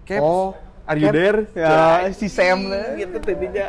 Caps 0.06 0.22
Oh, 0.22 0.54
are 0.86 0.98
you 0.98 1.08
Cap- 1.08 1.16
there? 1.16 1.40
Ya, 1.54 2.10
si 2.12 2.28
Sam. 2.28 2.68
Teh. 2.68 3.02
gitu 3.02 3.18
tadinya. 3.20 3.68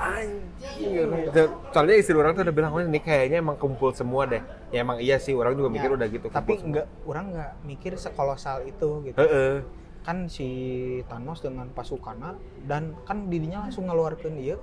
Anjing. 0.00 1.28
Itu- 1.28 1.52
soalnya 1.70 1.94
istri 1.94 2.16
orang 2.16 2.32
tuh 2.32 2.42
udah 2.42 2.54
bilang 2.56 2.72
"Oh, 2.72 2.80
ini 2.80 2.98
kayaknya 2.98 3.38
emang 3.38 3.60
kumpul 3.60 3.92
semua 3.92 4.24
deh. 4.24 4.40
Ya 4.72 4.80
emang 4.80 4.96
iya 4.96 5.20
sih 5.20 5.36
orang 5.36 5.52
juga 5.52 5.68
mikir 5.68 5.92
Ya, 5.92 5.96
udah 5.96 6.08
gitu 6.08 6.26
Tapi 6.26 6.56
enggak 6.56 6.86
orang 7.04 7.24
enggak 7.30 7.50
mikir 7.62 7.92
sekolosal 7.94 8.64
itu 8.64 8.88
gitu. 9.04 9.18
Heeh. 9.18 9.60
kan 10.00 10.32
si 10.32 10.48
Thanos 11.12 11.44
dengan 11.44 11.68
pasukannya 11.70 12.32
dan 12.64 12.96
kan 13.04 13.28
dirinya 13.28 13.68
langsung 13.68 13.84
ngeluarkan 13.84 14.32
dia 14.32 14.56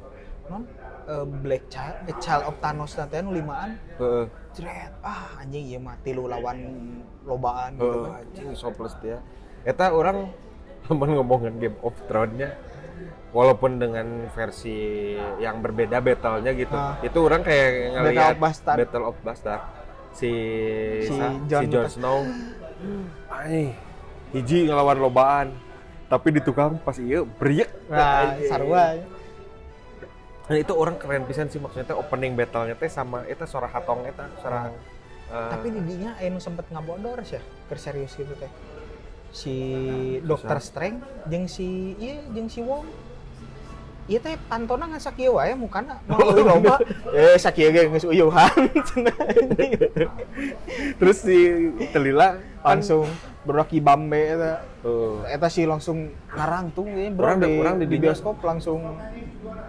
non 0.49 0.65
eh, 1.05 1.21
Black 1.29 1.69
Child, 1.69 2.09
eh, 2.09 2.17
Child 2.17 2.49
of 2.49 2.57
Thanos 2.57 2.97
nanti 2.97 3.21
nu 3.21 3.29
limaan. 3.29 3.77
Heeh. 4.01 4.25
jret 4.57 4.89
ah 5.05 5.37
anjing 5.37 5.69
iya 5.69 5.77
mati 5.77 6.17
lu 6.17 6.25
lawan 6.25 6.57
lobaan 7.21 7.77
gitu. 7.77 8.09
Kan 8.09 8.25
anjing 8.25 8.49
so 8.57 8.73
plus 8.73 8.97
dia. 8.97 9.21
Eta 9.61 9.93
orang 9.93 10.33
temen 10.87 11.09
ngomongin 11.13 11.53
Game 11.57 11.77
of 11.79 11.93
Thrones-nya 12.05 12.55
walaupun 13.29 13.75
dengan 13.75 14.07
versi 14.31 15.13
yang 15.37 15.59
berbeda 15.59 15.99
battle-nya 15.99 16.51
gitu 16.53 16.73
Ah. 16.73 16.95
itu 16.99 17.19
orang 17.19 17.43
kayak 17.43 17.67
ngeliat 17.93 18.07
Battle 18.09 18.31
of 18.31 18.39
Bastard. 18.39 18.77
Battle 18.79 19.05
of 19.05 19.17
Bastard 19.21 19.61
si 20.11 20.31
Si 21.03 21.13
sa- 21.13 21.35
Jon 21.45 21.61
si 21.61 21.67
Jon. 21.69 21.85
Snow 21.87 22.19
ay 23.29 23.75
hiji 24.31 24.65
ngelawan 24.65 24.97
lobaan 24.97 25.47
tapi 26.07 26.31
di 26.31 26.39
tukang 26.39 26.79
pas 26.79 26.95
iya 26.97 27.21
briek 27.21 27.67
nah 27.87 28.31
Anjing. 28.31 28.47
sarua 28.47 28.85
Nah, 30.47 30.55
itu 30.55 30.71
orang 30.71 30.95
keren 30.95 31.27
pisan 31.27 31.51
sih 31.51 31.59
maksudnya 31.59 31.83
teh 31.83 31.91
opening 31.93 32.31
battle-nya 32.31 32.71
teh 32.73 32.87
sama 32.87 33.27
eta 33.27 33.43
suara 33.43 33.67
hatong 33.67 34.07
eta 34.07 34.31
suara 34.39 34.71
eh, 35.27 35.49
tapi 35.51 35.67
didinya 35.69 36.15
anu 36.17 36.39
sempet 36.39 36.71
ngabodor 36.71 37.19
sih 37.21 37.35
keur 37.67 37.75
serius 37.75 38.15
gitu 38.15 38.31
teh 38.33 38.47
si 39.31 39.55
Doctor 40.23 40.57
Strange 40.63 41.03
jeung 41.27 41.45
si 41.45 41.95
iya 41.99 42.23
jeung 42.31 42.49
si 42.49 42.61
Wong 42.63 42.85
Iya 44.07 44.23
teh 44.23 44.39
pantona 44.47 44.87
ngan 44.87 45.03
sakieu 45.03 45.35
wae 45.35 45.51
mukana 45.51 45.99
mau 46.07 46.31
loba. 46.31 46.79
Eh 47.11 47.35
sakieu 47.35 47.75
ge 47.75 47.91
geus 47.91 48.07
uyuhan. 48.07 48.55
terus 51.03 51.27
si 51.27 51.67
Telila 51.91 52.39
langsung 52.63 53.03
beroki 53.43 53.83
bambe 53.83 54.31
eta. 54.31 54.63
Tuh. 54.79 55.27
Eta 55.27 55.51
sih 55.51 55.67
langsung 55.67 56.15
ngarangtung 56.31 56.87
ya, 56.87 57.11
bro 57.11 57.35
Orang 57.35 57.43
di, 57.43 57.51
orang 57.59 57.75
di 57.83 57.85
di 57.91 57.99
bioskop 57.99 58.39
langsung 58.47 58.79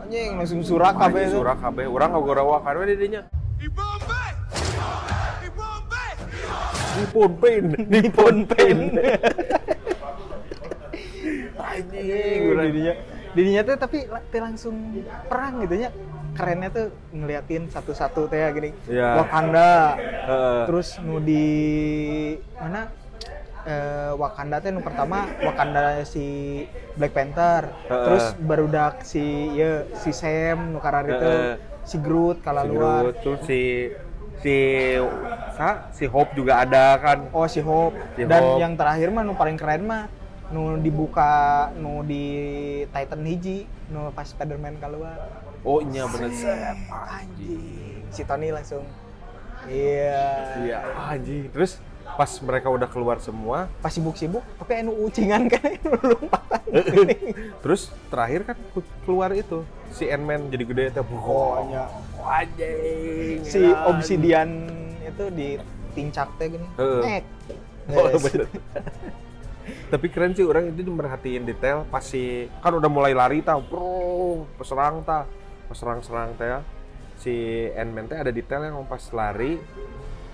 anjing 0.09 0.41
langsung 0.41 0.61
surak 0.65 0.97
kabeh 0.97 1.29
surak 1.29 1.61
kabeh 1.61 1.85
urang 1.85 2.17
ngogorowakan 2.17 2.81
we 2.81 2.85
di 2.89 2.97
dinya 2.97 3.23
Nippon 6.99 7.33
Pain 7.39 7.65
Nippon 7.87 8.37
Pain 8.51 8.79
anjing 11.59 12.41
urang 12.49 12.67
Didinya 12.69 12.95
didinya 13.37 13.63
tuh 13.63 13.77
tapi 13.77 13.99
teh 14.33 14.41
langsung 14.41 15.05
perang 15.29 15.63
gitu 15.63 15.75
nya. 15.79 15.91
Kerennya 16.35 16.71
tuh 16.71 16.87
ngeliatin 17.11 17.67
satu-satu 17.67 18.31
teh 18.31 18.41
gini. 18.55 18.71
Iya. 18.87 19.21
Wakanda. 19.21 19.99
Heeh. 19.99 20.63
Terus 20.71 20.89
nu 21.03 21.19
di 21.19 21.47
mana 22.57 22.89
eh, 23.67 24.13
Wakanda 24.15 24.63
teh 24.63 24.71
nu 24.71 24.81
pertama 24.81 25.27
Wakanda 25.43 26.03
si 26.07 26.67
Black 26.95 27.13
Panther. 27.15 27.69
Heeh. 27.91 28.05
Terus 28.07 28.25
barudak 28.39 29.03
si 29.03 29.55
ya 29.59 29.85
si 29.99 30.11
Sam 30.15 30.73
nu 30.73 30.79
karar 30.79 31.05
itu 31.07 31.33
si 31.85 31.97
Groot 31.99 32.39
kala 32.41 32.65
si 32.65 32.69
luar. 32.71 33.03
Groot, 33.03 33.17
terus 33.23 33.41
si 33.45 33.61
si 34.39 34.57
sa, 35.53 35.91
si 35.91 36.05
Hope 36.07 36.33
juga 36.33 36.63
ada 36.63 36.95
kan 36.97 37.27
Oh 37.31 37.47
si 37.47 37.59
Hope. 37.59 37.95
Si 38.15 38.23
Dan 38.23 38.39
Hope. 38.41 38.59
yang 38.59 38.73
terakhir 38.75 39.11
mah 39.11 39.23
nu 39.23 39.35
paling 39.35 39.59
keren 39.59 39.83
mah 39.85 40.07
nu 40.49 40.81
dibuka 40.81 41.69
nu 41.77 42.01
di 42.03 42.25
Titan 42.89 43.21
hiji 43.23 43.67
nu 43.89 44.09
pas 44.11 44.25
Spider-Man 44.25 44.79
keluar. 44.79 45.19
oh 45.61 45.83
iya 45.83 46.07
bener 46.07 46.31
anjing. 46.89 48.01
Si 48.09 48.23
Tony 48.23 48.49
langsung 48.49 48.87
Iya. 49.67 50.25
iya 50.63 50.79
anjing 50.97 51.51
terus 51.51 51.83
pas 52.15 52.31
mereka 52.41 52.67
udah 52.67 52.87
keluar 52.87 53.19
semua 53.19 53.69
Pas 53.79 53.91
sibuk-sibuk 53.91 54.41
tapi 54.57 54.73
anu 54.77 54.95
ucingan 55.03 55.47
kan 55.47 55.61
anu 55.77 55.91
lompatan. 56.15 56.61
terus 57.63 57.91
terakhir 58.09 58.41
kan 58.45 58.57
keluar 59.03 59.31
itu 59.31 59.63
si 59.91 60.07
Ant-Man 60.07 60.49
jadi 60.49 60.65
gede 60.65 60.85
teh 60.93 61.03
Oh, 61.03 61.65
iya. 61.67 61.85
anjing 62.21 63.41
si 63.43 63.61
obsidian 63.85 64.69
itu 65.01 65.25
di 65.31 65.49
tincak 65.93 66.29
teh 66.37 66.47
gini. 66.49 66.67
Nek. 66.77 67.25
Oh, 67.89 68.05
Yes. 68.05 68.21
bener. 68.21 68.45
Tapi 69.89 70.07
keren 70.09 70.33
sih 70.33 70.45
orang 70.45 70.69
itu 70.71 70.85
merhatiin 70.85 71.45
detail 71.45 71.89
pas 71.89 72.05
si 72.05 72.45
kan 72.61 72.69
udah 72.71 72.85
mulai 72.87 73.17
lari 73.17 73.41
tah, 73.41 73.57
bro, 73.57 74.45
peserang 74.61 75.01
tah, 75.03 75.25
peserang-serang 75.67 76.37
teh 76.37 76.45
ya. 76.47 76.61
si 77.17 77.33
Ant-Man 77.73 78.07
teh 78.07 78.15
ada 78.15 78.29
detail 78.29 78.61
yang 78.63 78.85
pas 78.85 79.01
lari. 79.11 79.57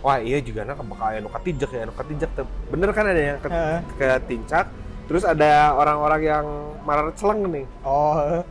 Wah 0.05 0.21
iya 0.21 0.37
juga 0.39 0.63
nak 0.63 0.85
bakal 0.85 1.17
anu 1.17 1.33
katijak 1.33 1.71
ya, 1.73 1.89
anu 1.89 1.97
katijak 1.97 2.29
teh. 2.37 2.45
Bener 2.69 2.93
kan 2.93 3.09
ada 3.09 3.17
yang 3.17 3.39
ke, 3.41 3.49
Heeh. 3.49 3.79
ke 3.97 4.09
tincak, 4.29 4.69
terus 5.09 5.25
ada 5.25 5.73
orang-orang 5.73 6.21
yang 6.21 6.47
marah 6.85 7.09
celeng 7.17 7.49
nih. 7.49 7.65
Oh, 7.81 8.45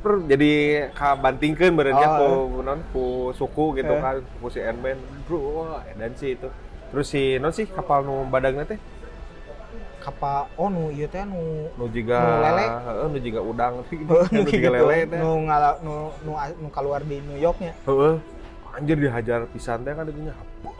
Per, 0.00 0.20
jadi 0.24 0.52
kabantingkeun 0.92 1.72
benernya 1.74 2.08
Oh. 2.10 2.48
ku 2.48 2.60
non 2.60 2.80
ku 2.88 3.04
suku 3.32 3.76
gitu 3.78 3.88
Eh. 3.90 4.00
kan, 4.00 4.16
ku 4.36 4.48
si 4.48 4.60
Ant-Man. 4.60 4.96
Bro, 5.24 5.40
wah, 5.58 5.84
dan 5.92 6.12
sih 6.14 6.36
itu. 6.36 6.48
Terus 6.88 7.06
si 7.06 7.36
non 7.36 7.52
sih 7.52 7.64
kapal 7.66 8.00
nu 8.00 8.24
badagna 8.24 8.64
teh 8.64 8.80
kapa 9.98 10.52
oh 10.54 10.68
nu 10.68 10.88
ieu 10.88 11.08
teh 11.08 11.24
nu 11.24 11.72
nu 11.72 11.84
juga 11.88 12.20
Nu 12.20 12.36
lele. 12.38 12.64
heeh 12.68 13.06
nu 13.08 13.18
juga 13.18 13.40
udang 13.40 13.72
nu 13.80 14.16
nu 14.30 14.40
juga 14.46 14.68
lele 14.70 14.98
teh 15.06 15.16
nu 15.16 15.30
ngala 15.42 15.80
nu 15.80 15.94
nu 16.20 16.32
nu 16.60 16.68
keluar 16.68 17.00
di 17.02 17.20
New 17.22 17.40
Yorknya. 17.40 17.72
heeh 17.82 18.14
anjir 18.70 19.00
dihajar 19.00 19.48
pisan 19.48 19.80
teh 19.80 19.90
kan 19.90 20.04
itunya 20.04 20.36
anjing 20.36 20.73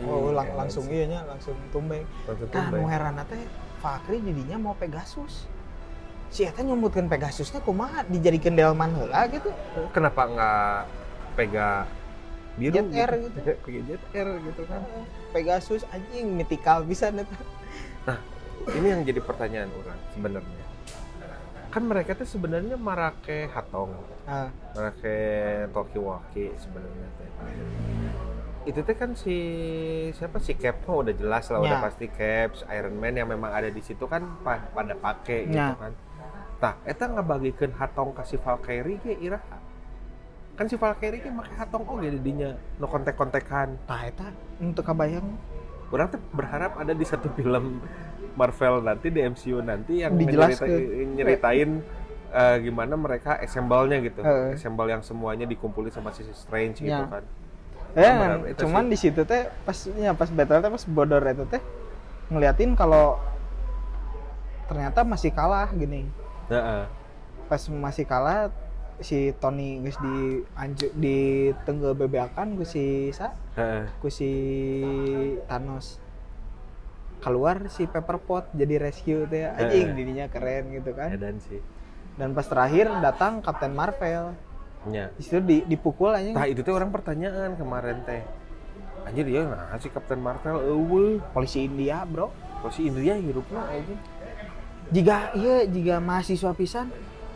Oh, 0.00 0.34
lang- 0.34 0.50
langsung 0.56 0.90
iya 0.90 1.06
nya, 1.06 1.20
langsung 1.22 1.54
tumbeng. 1.70 2.02
Nah, 2.50 2.66
nu 2.68 2.86
heran 2.86 3.14
teh 3.24 3.38
Fakri 3.78 4.18
jadinya 4.18 4.58
mau 4.58 4.74
Pegasus. 4.74 5.46
Si 6.28 6.42
eta 6.42 6.60
nyebutkeun 6.60 7.06
Pegasusnya 7.06 7.62
kumaha 7.62 8.02
dijadikeun 8.04 8.58
delman 8.58 8.90
heula 8.92 9.30
gitu. 9.30 9.54
kenapa 9.94 10.26
nggak 10.26 10.78
pega 11.34 11.86
biru 12.54 12.74
Jet 12.74 12.90
Air 12.90 13.10
gitu. 13.20 13.38
pega 13.64 13.80
jet 13.84 14.02
air 14.10 14.28
gitu 14.40 14.62
kan 14.66 14.82
Pegasus 15.30 15.86
anjing 15.90 16.34
mythical 16.34 16.82
bisa 16.82 17.14
eta. 17.14 17.38
ini 18.72 18.86
yang 18.88 19.02
jadi 19.02 19.20
pertanyaan 19.20 19.70
orang 19.74 19.98
sebenarnya 20.10 20.62
kan 21.68 21.82
mereka 21.84 22.14
tuh 22.14 22.26
sebenarnya 22.26 22.74
marake 22.74 23.46
hatong 23.48 23.94
Nah, 24.24 24.48
marake 24.72 25.16
tokiwaki 25.70 26.50
sebenarnya 26.56 27.08
teh 27.14 27.30
itu 28.64 28.80
teh 28.80 28.92
kan 28.92 29.12
si 29.12 29.36
siapa 30.10 30.36
si 30.38 30.54
Cap 30.54 30.80
mah 30.82 30.96
udah 30.98 31.12
jelas 31.12 31.44
lah 31.46 31.60
udah 31.60 31.78
Ya. 31.78 31.84
pasti 31.84 32.06
Caps 32.06 32.64
Iron 32.66 32.96
Man 32.96 33.14
yang 33.14 33.28
memang 33.28 33.50
ada 33.50 33.68
di 33.68 33.78
situ 33.78 34.04
kan 34.04 34.24
pa- 34.40 34.68
pada 34.68 34.94
pake 34.94 35.46
gitu 35.46 35.58
Ya. 35.58 35.72
kan 35.74 35.92
tah 36.56 36.74
eta 36.82 37.04
ngabagikan 37.06 37.70
hatong 37.72 38.10
kasih 38.10 38.38
Valkyrie 38.38 38.96
ge 38.98 39.20
iraha 39.20 39.58
kan 40.54 40.64
si 40.64 40.74
Valkyrie 40.74 41.18
ge 41.18 41.28
make 41.28 41.52
hatong 41.52 41.84
oge 41.84 42.08
di 42.08 42.20
dinya 42.22 42.50
no 42.74 42.86
kontek-kontekan 42.86 43.76
tah 43.84 44.00
eta 44.02 44.32
untuk 44.58 44.80
kabayang 44.82 45.36
orang 45.90 46.08
tuh 46.08 46.20
berharap 46.30 46.74
ada 46.74 46.90
di 46.90 47.04
satu 47.04 47.28
film 47.30 47.84
Marvel 48.34 48.80
nanti 48.80 49.08
di 49.08 49.20
MCU 49.20 49.60
nanti 49.60 50.00
yang 50.00 50.16
Dijelaskan. 50.16 50.66
nyeritain, 50.66 51.08
nyeritain 51.12 51.70
eh, 52.32 52.56
gimana 52.60 52.94
mereka 52.96 53.36
assemble-nya 53.36 54.00
gitu 54.00 54.20
Heeh. 54.20 54.56
assemble 54.56 54.88
yang 54.88 55.02
semuanya 55.02 55.44
dikumpulin 55.44 55.92
sama 55.92 56.10
si 56.10 56.24
Strange 56.32 56.80
gitu 56.80 56.90
Ya. 56.90 57.06
kan 57.06 57.22
Eh, 57.94 58.02
Benar, 58.02 58.42
itu 58.50 58.58
cuman 58.66 58.90
di 58.90 58.98
situ 58.98 59.22
teh 59.22 59.46
pas 59.62 59.78
ya 59.94 60.10
pas 60.18 60.26
battle 60.26 60.58
teh 60.60 60.70
pas 60.74 60.84
bodor 60.90 61.22
itu 61.22 61.46
teh 61.46 61.62
ngeliatin 62.26 62.74
kalau 62.74 63.22
ternyata 64.66 65.06
masih 65.06 65.30
kalah 65.30 65.70
gini. 65.70 66.10
Heeh. 66.50 66.84
Pas 67.46 67.62
masih 67.70 68.02
kalah 68.02 68.50
si 69.02 69.34
Tony 69.42 69.82
geus 69.82 69.98
di 69.98 70.42
anju 70.54 70.86
di 70.94 71.50
tengge 71.66 71.90
bebeakan 71.98 72.54
ku 72.54 72.62
si 72.62 73.10
sa 73.10 73.34
Heeh. 73.58 73.90
ku 73.98 74.06
si 74.06 74.30
Thanos 75.50 75.98
keluar 77.18 77.66
si 77.74 77.90
Pepper 77.90 78.22
Pot 78.22 78.46
jadi 78.54 78.78
rescue 78.78 79.26
teh 79.26 79.50
anjing 79.50 79.90
Heeh. 79.90 79.96
dirinya 79.98 80.26
keren 80.30 80.70
gitu 80.70 80.94
kan 80.94 81.10
Edan 81.10 81.42
sih 81.42 81.58
dan 82.14 82.38
pas 82.38 82.46
terakhir 82.46 82.86
datang 83.02 83.42
Captain 83.42 83.74
Marvel 83.74 84.38
nya 84.88 85.10
di 85.16 85.22
situ 85.24 85.40
di, 85.40 85.64
dipukul 85.64 86.12
aja 86.12 86.30
Nah 86.32 86.46
itu 86.48 86.60
tuh 86.60 86.76
orang 86.76 86.92
pertanyaan 86.92 87.56
kemarin 87.56 88.04
teh. 88.04 88.20
Anjir 89.04 89.24
dia 89.28 89.44
nah 89.44 89.76
si 89.76 89.88
Captain 89.92 90.20
Marvel 90.20 90.60
eueuh. 90.64 91.20
polisi 91.32 91.64
India 91.64 92.04
bro 92.08 92.32
Kok 92.64 92.72
si 92.72 92.88
India 92.88 93.16
hirupna 93.20 93.64
aja. 93.68 93.96
jika 94.92 95.32
iya 95.32 95.64
jika 95.64 95.96
mahasiswa 95.96 96.52
pisan 96.52 96.92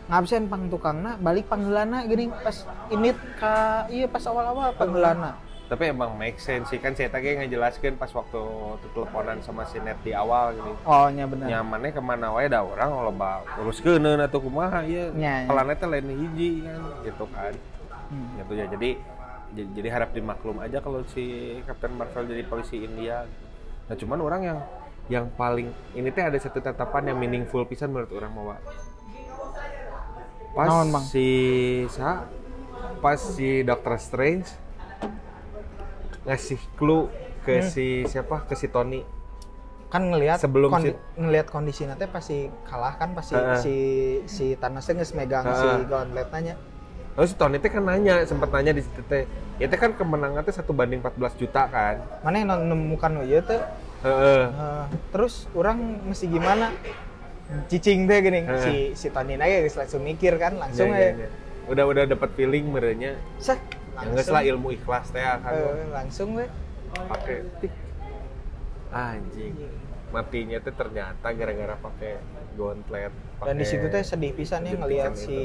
ngabsen 0.09 0.49
pang 0.49 0.69
tukangna 0.69 1.17
balik 1.21 1.49
panggelana 1.49 2.05
gini 2.05 2.29
pas 2.29 2.65
ini 2.89 3.09
ka 3.37 3.85
iya 3.89 4.05
pas 4.09 4.21
awal-awal 4.25 4.73
panggelana 4.73 5.37
Tapi 5.69 5.93
emang 5.93 6.17
make 6.17 6.41
sense 6.41 6.73
sih 6.73 6.81
kan 6.81 6.97
saya 6.97 7.13
tadi 7.13 7.37
ngejelaskan 7.37 7.93
pas 8.01 8.09
waktu 8.09 8.41
teleponan 8.89 9.37
sama 9.45 9.69
si 9.69 9.77
Net 9.77 10.01
di 10.01 10.17
awal 10.17 10.57
gitu. 10.57 10.73
oh 10.81 11.07
nya 11.13 11.29
benar 11.29 11.45
Nyamannya 11.45 11.91
ke 11.93 12.01
mana 12.01 12.33
wae 12.33 12.49
da 12.49 12.65
orang 12.65 12.89
kalau 12.89 13.13
bak 13.13 13.45
urus 13.61 13.77
keuneun 13.77 14.17
atau 14.17 14.41
kumaha 14.41 14.81
ya. 14.81 15.13
Nya, 15.13 15.45
nya. 15.45 15.49
Planetnya 15.53 15.87
lain 15.93 16.09
hiji 16.09 16.65
kan 16.65 16.81
gitu 17.05 17.25
kan. 17.29 17.53
Hmm. 18.09 18.41
Gitu 18.41 18.53
ya. 18.57 18.65
Jadi 18.65 18.89
jadi, 19.49 19.89
harap 19.89 20.13
dimaklum 20.13 20.61
aja 20.61 20.77
kalau 20.77 21.01
si 21.09 21.57
Captain 21.65 21.93
Marvel 21.97 22.29
jadi 22.29 22.43
polisi 22.45 22.85
India. 22.85 23.25
Nah 23.89 23.95
cuman 23.97 24.19
orang 24.21 24.41
yang 24.45 24.59
yang 25.09 25.25
paling 25.33 25.73
ini 25.97 26.13
teh 26.13 26.21
ada 26.21 26.37
satu 26.37 26.61
tatapan 26.61 27.13
yang 27.13 27.17
meaningful 27.17 27.65
pisan 27.65 27.89
menurut 27.89 28.13
orang 28.13 28.29
mau 28.29 28.53
pas 30.53 30.69
si 31.09 31.29
sa 31.89 32.29
pas 33.01 33.17
si 33.17 33.65
Doctor 33.65 33.97
Strange 33.97 34.68
ngasih 36.29 36.61
clue 36.75 37.09
ke 37.41 37.57
Hmm. 37.57 37.65
si 37.65 37.85
siapa 38.05 38.45
ke 38.45 38.53
si 38.53 38.69
Tony 38.69 39.01
kan 39.89 40.05
ngelihat 40.05 40.37
Sebelum 40.37 40.69
kondi, 40.69 40.93
si- 40.93 40.99
ngelihat 41.17 41.47
kondisi 41.49 41.83
nanti 41.83 42.05
pasti 42.05 42.45
kalah 42.61 42.93
kan 42.93 43.17
pasti 43.17 43.33
Heeh. 43.33 43.57
si 43.57 43.75
si 44.29 44.45
Thanos 44.53 44.85
teh 44.85 44.93
geus 44.93 45.11
megang 45.11 45.41
Heeh. 45.43 45.57
si 45.57 45.67
gauntlet 45.83 46.29
nanya 46.29 46.55
Lalu 47.17 47.25
si 47.25 47.35
Tony 47.35 47.57
teh 47.57 47.67
kan 47.67 47.83
nanya 47.83 48.21
sempat 48.23 48.47
nanya 48.49 48.69
di 48.69 48.85
situ 48.85 49.01
teh 49.03 49.25
ya 49.57 49.65
teh 49.65 49.75
kan 49.75 49.91
kemenangan 49.91 50.45
teh 50.45 50.53
satu 50.53 50.71
banding 50.71 51.01
14 51.01 51.33
juta 51.35 51.65
kan 51.65 51.97
mana 52.21 52.35
yang 52.37 52.69
nemukan 52.69 53.25
ieu 53.25 53.41
teh 53.41 53.57
Heeh. 53.99 54.43
Eh, 54.45 54.83
terus 55.09 55.49
orang 55.51 55.75
mesti 56.05 56.29
gimana 56.29 56.69
cicing 57.65 58.05
teh 58.05 58.19
gini 58.21 58.45
Heeh. 58.45 58.61
si 58.61 58.73
si 58.93 59.07
Tony 59.09 59.35
geus 59.35 59.73
langsung 59.73 60.05
mikir 60.05 60.37
kan 60.37 60.53
langsung 60.53 60.93
Ya, 60.93 61.01
ya, 61.01 61.09
ya 61.09 61.25
ya. 61.25 61.29
udah 61.65 61.83
udah 61.87 62.03
dapat 62.05 62.29
feeling 62.33 62.69
merenya 62.69 63.17
Sek, 63.37 63.57
yang 64.03 64.11
geus 64.15 64.29
lah 64.31 64.43
ilmu 64.43 64.69
ikhlas 64.75 65.11
teh 65.11 65.21
kan 65.21 65.39
Eh, 65.45 65.87
langsung 65.91 66.39
we. 66.39 66.45
Pakai 66.89 67.45
tik. 67.59 67.73
Anjing. 68.89 69.53
Matinya 70.09 70.57
tuh 70.57 70.73
ternyata 70.73 71.27
gara-gara 71.29 71.75
pakai 71.77 72.17
gauntlet 72.57 73.13
dan 73.45 73.55
di 73.55 73.63
situ 73.63 73.87
teh 73.87 74.03
sedih 74.03 74.33
pisan 74.35 74.67
ya 74.67 74.75
ngelihat 74.75 75.15
si 75.15 75.37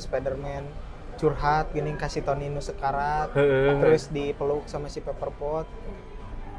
Spider-Man 0.00 0.64
curhat 1.20 1.70
gini 1.76 1.94
kasih 1.94 2.24
Tony 2.24 2.48
nu 2.48 2.58
sekarat 2.58 3.30
terus 3.82 4.08
dipeluk 4.08 4.64
sama 4.66 4.88
si 4.88 5.04
Pepper 5.04 5.30
Pot 5.34 5.66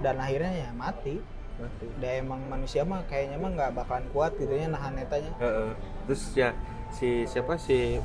dan 0.04 0.20
akhirnya 0.20 0.52
ya 0.52 0.70
mati. 0.76 1.18
Mati. 1.56 1.88
dia 2.04 2.20
emang 2.20 2.44
manusia 2.52 2.84
mah 2.84 3.08
kayaknya 3.08 3.40
mah 3.40 3.48
nggak 3.56 3.72
bakalan 3.80 4.04
kuat 4.12 4.36
gitu 4.36 4.52
ya 4.52 4.68
nahan 4.68 5.00
netanya. 5.00 5.32
Heeh. 5.40 5.72
terus 6.04 6.36
ya 6.36 6.52
si 6.92 7.24
siapa 7.24 7.56
si 7.56 8.04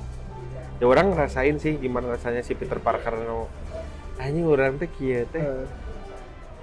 ya 0.81 0.89
orang 0.89 1.13
ngerasain 1.13 1.61
sih 1.61 1.77
gimana 1.77 2.17
rasanya 2.17 2.41
si 2.41 2.57
Peter 2.57 2.81
Parker 2.81 3.15
no. 3.21 3.47
Anjing 4.17 4.45
orang 4.45 4.77
teh 4.77 4.89
kieu 4.89 5.29
teh. 5.29 5.39
Eh, 5.39 5.65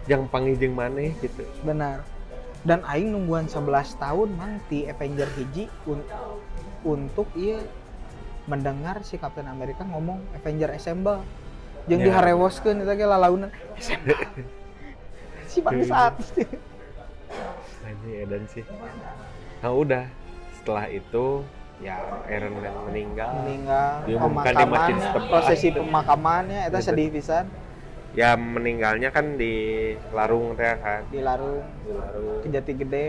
yang 0.08 0.26
panggil 0.26 0.58
maneh 0.68 1.14
gitu. 1.20 1.44
Benar. 1.62 2.02
Dan 2.64 2.82
aing 2.84 3.12
nungguan 3.12 3.46
11 3.46 3.62
tahun 3.96 4.30
mang 4.34 4.58
di 4.66 4.84
Avenger 4.84 5.30
hiji 5.36 5.68
un- 5.86 6.08
untuk 6.82 7.28
iya 7.34 7.60
mendengar 8.46 9.04
si 9.04 9.20
Captain 9.20 9.46
America 9.46 9.84
ngomong 9.84 10.18
Avenger 10.34 10.72
Assemble. 10.72 11.22
Yang 11.88 12.00
Ya. 12.02 12.06
diharewoskeun 12.10 12.82
eta 12.82 12.94
ge 12.94 13.06
lalaunan. 13.06 13.52
Assemble 13.76 14.16
si 15.52 15.60
bangsat. 15.60 16.16
Anjing 17.84 18.16
edan 18.22 18.44
sih. 18.48 18.64
Nah 19.60 19.72
udah. 19.72 20.06
Setelah 20.58 20.88
itu 20.88 21.44
ya 21.78 21.96
Iron 22.34 22.54
Man 22.58 22.74
meninggal. 22.90 23.30
Meninggal. 23.46 23.92
Diumumkan 24.06 24.54
di 24.54 24.66
masjid 24.66 24.66
pemakamannya 24.66 25.06
setempat. 25.06 25.30
prosesi 25.30 25.68
pemakamannya 25.70 26.60
eta 26.70 26.80
Iya, 26.80 26.86
sedih 26.86 27.08
pisan. 27.14 27.46
Ya 28.18 28.34
meninggalnya 28.34 29.10
kan 29.14 29.38
di 29.38 29.54
Larung 30.10 30.58
teh 30.58 30.74
kan? 30.82 31.06
Di 31.14 31.22
Larung. 31.22 31.62
Di 31.86 31.92
Larung. 31.94 32.42
Ke 32.42 32.48
Jati 32.50 32.74
Gede. 32.74 33.08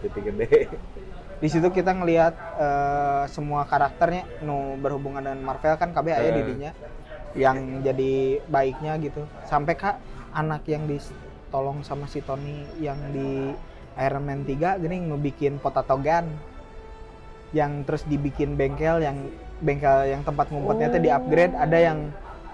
Gede 0.00 0.20
gede. 0.20 0.48
Di 1.40 1.48
situ 1.48 1.72
kita 1.72 1.96
ngelihat 1.96 2.34
eh, 2.60 3.24
semua 3.32 3.64
karakternya 3.64 4.28
nu 4.44 4.76
berhubungan 4.76 5.24
dengan 5.24 5.40
Marvel 5.40 5.76
kan 5.76 5.88
KB 5.90 6.12
aya 6.12 6.28
Eh. 6.28 6.36
didinya 6.36 6.70
yang 7.32 7.80
jadi 7.80 8.44
baiknya 8.44 9.00
gitu. 9.00 9.24
Sampai 9.48 9.80
kak 9.80 9.96
anak 10.36 10.68
yang 10.68 10.84
ditolong 10.84 11.80
sama 11.80 12.04
si 12.04 12.20
Tony 12.20 12.68
yang 12.76 13.00
di 13.10 13.56
Iron 13.96 14.24
Man 14.24 14.44
3 14.44 14.76
gini 14.76 15.08
ngebikin 15.08 15.56
potato 15.56 15.96
gun 15.96 16.28
yang 17.50 17.82
terus 17.82 18.06
dibikin 18.06 18.54
bengkel 18.54 19.02
yang 19.02 19.16
bengkel 19.58 20.06
yang 20.06 20.22
tempat 20.22 20.48
ngumpetnya 20.54 20.88
teh 20.88 21.02
di 21.02 21.10
upgrade 21.10 21.52
ada 21.52 21.78
yang 21.78 21.98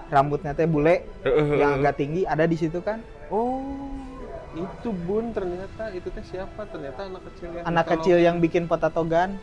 rambutnya 0.09 0.55
teh 0.55 0.65
bule 0.65 1.05
yang 1.53 1.79
agak 1.79 2.01
tinggi 2.01 2.25
ada 2.25 2.47
di 2.49 2.57
situ 2.57 2.81
kan? 2.81 2.99
Oh 3.29 3.61
itu 4.57 4.89
bun 5.05 5.29
ternyata 5.37 5.93
itu 5.93 6.09
teh 6.09 6.25
siapa? 6.25 6.65
Ternyata 6.65 7.05
anak 7.05 7.21
kecil 7.29 7.49
yang 7.53 7.63
anak 7.63 7.85
kecil 7.87 8.17
yang 8.17 8.35
bikin 8.41 8.65
potato 8.65 9.05
gun 9.05 9.37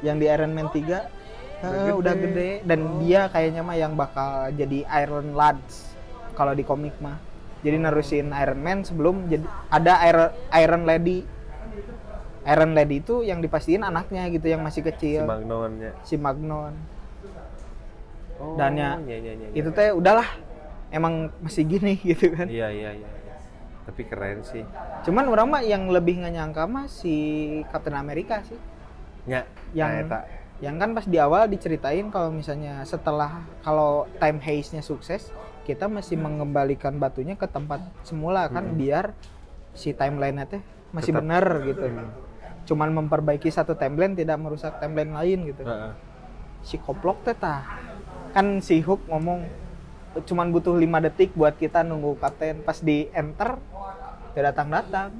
yang 0.00 0.16
di 0.16 0.26
Iron 0.28 0.56
Man 0.56 0.72
3 0.72 1.26
Udah 1.56 1.88
eh, 1.88 1.94
udah 1.96 2.14
gede. 2.14 2.28
gede. 2.28 2.50
Dan 2.68 2.80
Oh. 2.84 2.92
dia 3.00 3.32
kayaknya 3.32 3.64
mah 3.64 3.76
yang 3.76 3.96
bakal 3.96 4.52
jadi 4.52 4.84
Iron 5.00 5.32
Lads 5.32 5.96
kalau 6.36 6.52
di 6.52 6.60
komik 6.60 6.92
mah. 7.00 7.16
Jadi 7.64 7.80
nerusin 7.80 8.28
Iron 8.30 8.60
Man 8.60 8.84
sebelum 8.84 9.24
jadi 9.26 9.44
ada 9.72 10.04
Iron 10.04 10.30
Iron 10.52 10.82
Lady 10.84 11.24
Iron 12.46 12.72
Lady 12.72 13.02
itu 13.02 13.20
yang 13.20 13.42
dipastiin 13.42 13.82
anaknya 13.82 14.30
gitu 14.30 14.46
yang 14.46 14.62
masih 14.62 14.80
si 14.80 14.86
kecil 14.86 15.26
Magnonnya 15.26 15.92
si 16.02 16.14
Magnon. 16.14 16.74
Oh, 18.36 18.54
Dan 18.54 18.76
ya, 18.76 19.00
iya, 19.02 19.16
iya, 19.16 19.32
iya, 19.34 19.48
itu 19.50 19.70
iya. 19.72 19.76
teh 19.76 19.88
udahlah 19.90 20.28
emang 20.92 21.32
masih 21.40 21.64
gini 21.64 21.96
gitu 22.10 22.30
kan. 22.30 22.46
Iya 22.46 22.68
iya 22.70 22.90
iya 22.94 23.08
iya. 23.08 23.34
tapi 23.86 24.02
keren 24.02 24.42
sih. 24.42 24.66
Cuman 25.06 25.30
orang 25.30 25.46
mah 25.46 25.62
yang 25.62 25.86
lebih 25.86 26.18
nggak 26.18 26.34
nyangka 26.34 26.66
mah 26.66 26.86
si 26.86 27.14
Captain 27.70 27.94
America 27.94 28.42
sih. 28.42 28.58
Nya 29.26 29.46
Yang- 29.74 30.10
nah, 30.10 30.22
yang 30.58 30.76
kan 30.76 30.90
pas 30.90 31.06
di 31.06 31.20
awal 31.20 31.46
diceritain 31.46 32.08
kalau 32.08 32.32
misalnya 32.32 32.80
setelah 32.82 33.44
kalau 33.60 34.08
time 34.16 34.40
haze-nya 34.40 34.80
sukses 34.80 35.28
kita 35.68 35.86
masih 35.86 36.16
mengembalikan 36.16 36.96
batunya 36.96 37.36
ke 37.36 37.44
tempat 37.44 37.78
semula 38.02 38.48
kan 38.48 38.64
Hmm. 38.64 38.78
biar 38.78 39.12
si 39.76 39.92
timeline-nya 39.92 40.48
teh 40.48 40.62
masih 40.90 41.12
benar 41.12 41.44
gitu 41.62 41.86
cuman 42.66 42.90
memperbaiki 42.92 43.48
satu 43.48 43.78
timeline 43.78 44.18
tidak 44.18 44.36
merusak 44.42 44.76
timeline 44.82 45.14
lain 45.14 45.38
gitu. 45.54 45.62
Heeh. 45.64 45.92
si 46.66 46.76
koplok 46.82 47.22
teh 47.22 47.36
tah. 47.38 47.62
Kan 48.34 48.58
si 48.58 48.82
Hook 48.82 49.06
ngomong 49.06 49.46
cuman 50.26 50.50
butuh 50.50 50.74
5 50.74 50.82
detik 51.06 51.30
buat 51.38 51.54
kita 51.54 51.86
nunggu 51.86 52.18
kapten. 52.18 52.66
Pas 52.66 52.82
di 52.82 53.06
enter 53.14 53.54
tidak 54.34 54.52
datang 54.52 54.68
datang 54.74 55.10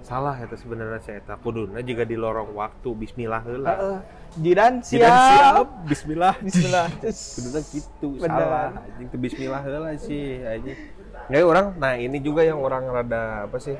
salah 0.00 0.38
itu 0.40 0.54
sebenarnya 0.56 0.98
saya 1.02 1.20
eta. 1.20 1.34
Kuduna 1.36 1.82
juga 1.84 2.06
di 2.06 2.16
lorong 2.16 2.54
waktu 2.56 2.88
Bismillah 2.96 3.42
heula. 3.44 3.68
Heeh. 3.74 3.98
Jidan 4.32 4.80
siap, 4.80 4.96
Jidan 4.96 5.12
siap 5.12 5.68
Bismillah. 5.84 6.34
Bismillah. 6.40 6.86
Kuduna 7.36 7.60
gitu 7.68 8.08
Bener. 8.16 8.28
salah. 8.40 8.68
Anjing 8.80 9.08
Bismillah 9.20 9.60
heula 9.66 9.90
sih 9.98 10.40
anjing. 10.40 10.78
Nggak 11.28 11.42
orang 11.44 11.66
nah 11.78 11.92
ini 11.98 12.18
juga 12.18 12.42
yang 12.42 12.58
orang 12.58 12.88
rada 12.88 13.46
apa 13.46 13.56
sih 13.60 13.76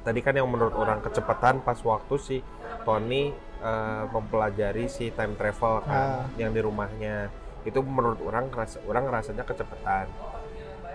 tadi 0.00 0.18
kan 0.18 0.32
yang 0.32 0.46
menurut 0.46 0.72
orang 0.72 1.00
kecepatan 1.00 1.60
pas 1.60 1.76
waktu 1.78 2.14
si 2.16 2.36
Tony 2.82 3.30
eh, 3.58 4.02
mempelajari 4.06 4.86
si 4.86 5.10
time 5.10 5.34
travel 5.34 5.84
kan 5.84 6.00
Ah. 6.18 6.24
yang 6.34 6.50
di 6.50 6.60
rumahnya 6.60 7.28
itu 7.60 7.76
menurut 7.78 8.20
orang 8.22 8.48
ngerasa 8.48 8.80
orang 8.84 9.04
ngerasanya 9.04 9.44
kecepatan 9.44 10.08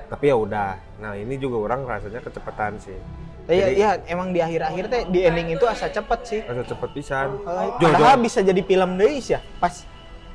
tapi 0.05 0.25
ya 0.25 0.35
udah 0.35 0.71
nah 0.97 1.13
ini 1.13 1.35
juga 1.35 1.57
orang 1.63 1.85
rasanya 1.85 2.19
kecepatan 2.19 2.77
sih 2.77 2.97
Iya, 3.45 3.61
Jadi- 3.61 3.77
iya, 3.77 3.91
emang 4.09 4.33
di 4.33 4.41
akhir-akhir 4.41 4.83
teh 4.89 5.01
di 5.05 5.21
ending 5.21 5.53
itu 5.53 5.69
asa 5.69 5.85
cepet 5.85 6.19
sih. 6.25 6.41
rasa 6.41 6.65
cepet 6.65 6.89
pisan 6.91 7.37
Jo, 7.77 7.93
Padahal 7.93 8.17
bisa 8.17 8.41
jadi 8.41 8.57
film 8.59 8.97
deui 8.97 9.21
ya, 9.21 9.37
pas 9.55 9.85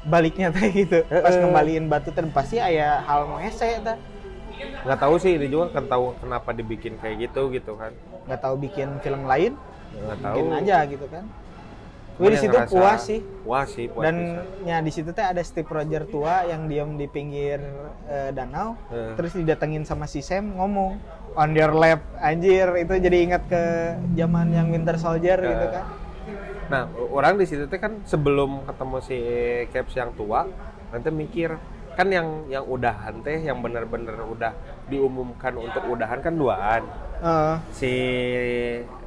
baliknya 0.01 0.47
teh 0.49 0.71
gitu. 0.71 1.03
Pas 1.03 1.27
Heeh. 1.27 1.43
ngembaliin 1.43 1.91
batu 1.91 2.15
teh 2.15 2.23
pasti 2.31 2.63
aya 2.63 3.03
hal 3.03 3.27
hese 3.43 3.83
teh. 3.83 3.99
nggak 4.87 4.95
tahu 4.97 5.19
sih 5.19 5.35
ini 5.35 5.49
juga 5.49 5.75
kan 5.75 5.89
tahu 5.89 6.15
kenapa 6.19 6.53
dibikin 6.53 6.95
kayak 6.97 7.27
gitu 7.27 7.51
gitu 7.51 7.75
kan 7.75 7.91
Nggak 8.31 8.41
tahu 8.41 8.55
bikin 8.63 8.89
film 9.03 9.27
lain, 9.27 9.59
nggak 9.91 10.19
tahu 10.23 10.35
bikin 10.39 10.47
aja 10.55 10.77
gitu 10.87 11.07
kan. 11.11 11.27
Gue 12.15 12.31
di 12.31 12.39
situ 12.39 12.53
puas 12.69 13.01
sih. 13.01 13.21
puas 13.43 13.69
sih 13.73 13.89
puas 13.89 14.05
Dan 14.05 14.17
pisan. 14.45 14.69
ya 14.69 14.77
di 14.85 14.93
situ 14.93 15.09
teh 15.11 15.25
ada 15.25 15.41
Steve 15.41 15.67
Roger 15.67 16.05
tua 16.05 16.45
yang 16.45 16.69
diam 16.69 16.95
di 16.95 17.09
pinggir 17.09 17.59
eh, 18.07 18.29
danau, 18.31 18.77
Heeh. 18.93 19.17
terus 19.17 19.33
didatengin 19.33 19.83
sama 19.83 20.05
si 20.05 20.21
Sam 20.21 20.53
ngomong 20.53 21.01
on 21.33 21.51
your 21.57 21.73
lap 21.73 22.05
anjir 22.21 22.69
itu 22.77 22.93
jadi 22.93 23.17
ingat 23.25 23.43
ke 23.49 23.63
zaman 24.15 24.53
yang 24.53 24.69
Winter 24.69 25.01
Soldier 25.01 25.41
gitu 25.41 25.65
Heeh. 25.65 25.73
kan. 25.73 25.85
Nah, 26.69 26.83
orang 27.09 27.35
di 27.35 27.49
situ 27.49 27.65
teh 27.67 27.81
kan 27.81 27.99
sebelum 28.05 28.69
ketemu 28.69 28.97
si 29.01 29.19
Caps 29.73 29.97
yang 29.97 30.13
tua, 30.13 30.45
nanti 30.93 31.09
mikir 31.09 31.57
kan 31.97 32.07
yang 32.07 32.47
yang 32.47 32.69
udahan 32.69 33.25
teh 33.25 33.41
yang 33.41 33.59
bener-bener 33.59 34.15
udah 34.23 34.53
diumumkan 34.87 35.57
untuk 35.57 35.89
udahan 35.89 36.21
kan 36.21 36.37
duaan. 36.37 36.85
Eh, 37.21 37.55
Si 37.71 37.95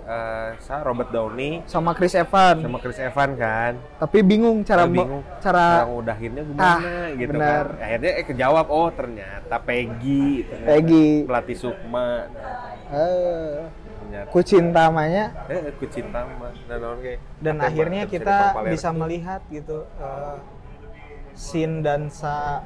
eh, 0.03 0.49
sa 0.59 0.75
Robert 0.81 1.09
Downey 1.09 1.63
sama 1.65 1.91
Chris 1.91 2.13
Evans. 2.13 2.61
sama 2.61 2.77
Chris 2.77 2.99
Evans 2.99 3.33
kan. 3.35 3.73
Tapi 3.97 4.17
bingung 4.21 4.61
cara 4.61 4.83
Nah, 4.83 4.91
bingung 4.91 5.23
cara 5.39 5.65
cara 5.81 5.85
ngudahinnya 5.87 6.43
gimana 6.43 6.67
Ah, 6.67 7.07
gitu 7.11 7.31
benar. 7.31 7.65
kan. 7.71 7.81
Akhirnya 7.81 8.11
eh 8.13 8.25
kejawab 8.25 8.65
oh 8.69 8.89
ternyata 8.89 9.55
Peggy 9.59 10.45
ternyata 10.45 10.69
Peggy. 10.69 11.07
pelatih 11.23 11.57
Sukma. 11.57 12.09
eh 12.85 13.65
Ternyata 14.03 14.29
ku 14.29 14.39
cinta 14.43 14.81
namanya 14.85 15.25
eh 15.47 15.73
aku 15.73 15.85
cinta 15.87 16.21
mah 16.21 16.53
dan 16.67 16.79
kayak 16.99 17.19
dan 17.41 17.55
akhirnya 17.57 18.03
kita 18.05 18.37
bisa 18.67 18.93
melihat 18.93 19.41
gitu 19.49 19.89
eh, 19.97 20.37
scene 21.33 21.81
dan 21.81 22.13
sa 22.13 22.61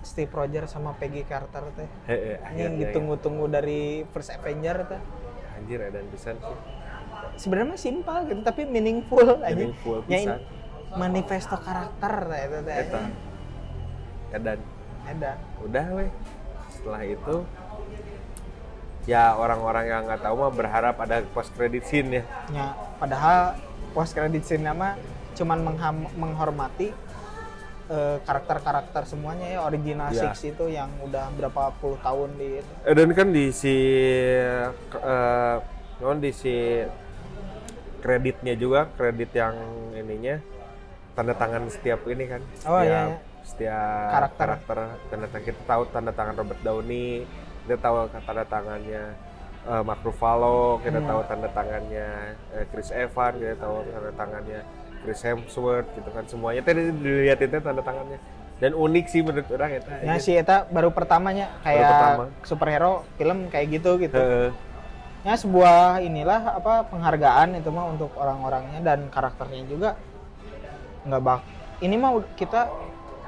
Steve 0.00 0.30
Rogers 0.30 0.68
sama 0.68 0.94
Peggy 0.94 1.22
Carter 1.22 1.64
teh. 1.72 1.88
Ini 2.06 2.14
yang 2.14 2.40
akhirnya 2.40 2.68
ditunggu-tunggu 2.84 3.46
dari 3.46 3.80
First 4.06 4.30
Avenger 4.30 4.86
teh. 4.86 5.00
Anjir 5.54 5.82
edan 5.82 6.06
pisan 6.08 6.36
sih. 6.36 6.58
Sebenarnya 7.36 7.74
simpel 7.74 8.26
gitu 8.26 8.40
tapi 8.40 8.62
meaningful 8.64 9.22
aja 9.38 9.50
Meaningful 9.50 10.02
pisan. 10.04 10.38
manifesto 10.90 11.56
karakter 11.56 12.12
teh 12.24 12.40
itu 12.40 12.58
teh 12.62 12.74
eta. 12.78 13.00
edan. 14.32 14.58
Ada 15.04 15.30
udah 15.60 15.86
weh 15.94 16.10
setelah 16.68 17.02
itu 17.02 17.36
ya 19.04 19.32
orang-orang 19.34 19.84
yang 19.84 20.00
nggak 20.04 20.20
tahu 20.20 20.34
mah 20.36 20.52
berharap 20.52 20.94
ada 20.96 21.24
post 21.28 21.50
credit 21.52 21.82
scene 21.82 22.08
ya. 22.12 22.22
Ya 22.50 22.66
padahal 22.96 23.56
post 23.90 24.12
credit 24.12 24.42
scene 24.42 24.62
nama 24.62 24.94
cuman 25.32 25.58
mengham- 25.60 26.12
menghormati 26.14 26.92
eh, 27.88 28.16
karakter-karakter 28.20 29.02
semuanya 29.04 29.46
ya 29.48 29.60
original 29.62 30.08
Ya. 30.10 30.28
Six 30.28 30.44
itu 30.46 30.64
yang 30.68 30.88
udah 31.00 31.28
berapa 31.34 31.72
puluh 31.76 31.96
tahun 31.98 32.36
di 32.36 32.60
itu. 32.60 32.72
Eh, 32.82 32.94
dan 32.94 33.08
kan 33.12 33.28
di 33.28 33.50
si 33.50 33.74
eh 34.94 35.56
non 35.98 36.18
di 36.18 36.30
si 36.30 36.84
kreditnya 37.98 38.54
juga 38.54 38.86
kredit 38.90 39.30
yang 39.32 39.54
ininya 39.92 40.38
tanda 41.12 41.34
tangan 41.34 41.66
setiap 41.66 42.06
ini 42.06 42.24
kan 42.26 42.42
Oh, 42.64 42.78
setiap, 42.78 42.86
iya, 42.86 43.00
iya. 43.04 43.18
setiap 43.42 44.08
Karakter. 44.08 44.38
karakter 44.38 44.78
tanda 45.08 45.26
tangan 45.26 45.44
kita 45.44 45.60
tahu 45.66 45.82
tanda 45.90 46.12
tangan 46.14 46.34
Robert 46.36 46.60
Downey 46.62 47.26
kita 47.66 47.76
tahu 47.76 47.96
tanda 48.22 48.44
tangannya 48.46 49.02
eh, 49.66 49.82
Mark 49.82 50.00
Ruffalo 50.00 50.78
kita 50.78 51.02
Hmm. 51.02 51.08
tahu 51.10 51.20
tanda 51.26 51.48
tangannya 51.50 52.08
eh, 52.54 52.64
Chris 52.70 52.90
Evans 52.94 53.36
kita 53.36 53.56
tahu 53.58 53.76
tanda 53.84 54.12
tangannya 54.14 54.60
Chris 54.98 55.20
Hemsworth 55.20 55.88
gitu 55.92 56.08
kan 56.08 56.24
semuanya 56.24 56.60
tadi 56.60 56.90
dilihat 56.90 57.38
itu 57.38 57.58
tanda 57.58 57.80
tangannya 57.80 58.18
dan 58.58 58.72
unik 58.72 59.06
sih 59.06 59.22
menurut 59.22 59.46
orang 59.48 59.70
itu 59.72 59.88
Ya 60.02 60.18
si 60.18 60.34
Eta 60.34 60.66
baru 60.66 60.90
pertamanya 60.90 61.46
kayak 61.62 61.84
pertama. 61.84 62.24
superhero 62.42 62.92
film 63.14 63.46
kayak 63.46 63.66
gitu 63.72 63.96
gitu. 63.98 64.18
Heeh. 64.18 64.50
Ya 65.20 65.34
sebuah 65.34 65.98
inilah 66.00 66.56
apa 66.56 66.82
penghargaan 66.84 67.54
itu 67.54 67.68
mah 67.68 67.86
untuk 67.86 68.10
orang-orangnya 68.14 68.82
dan 68.82 69.06
karakternya 69.08 69.62
juga 69.64 69.90
nggak 71.04 71.22
bak. 71.22 71.40
Ini 71.78 71.94
mah 71.94 72.18
kita 72.34 72.66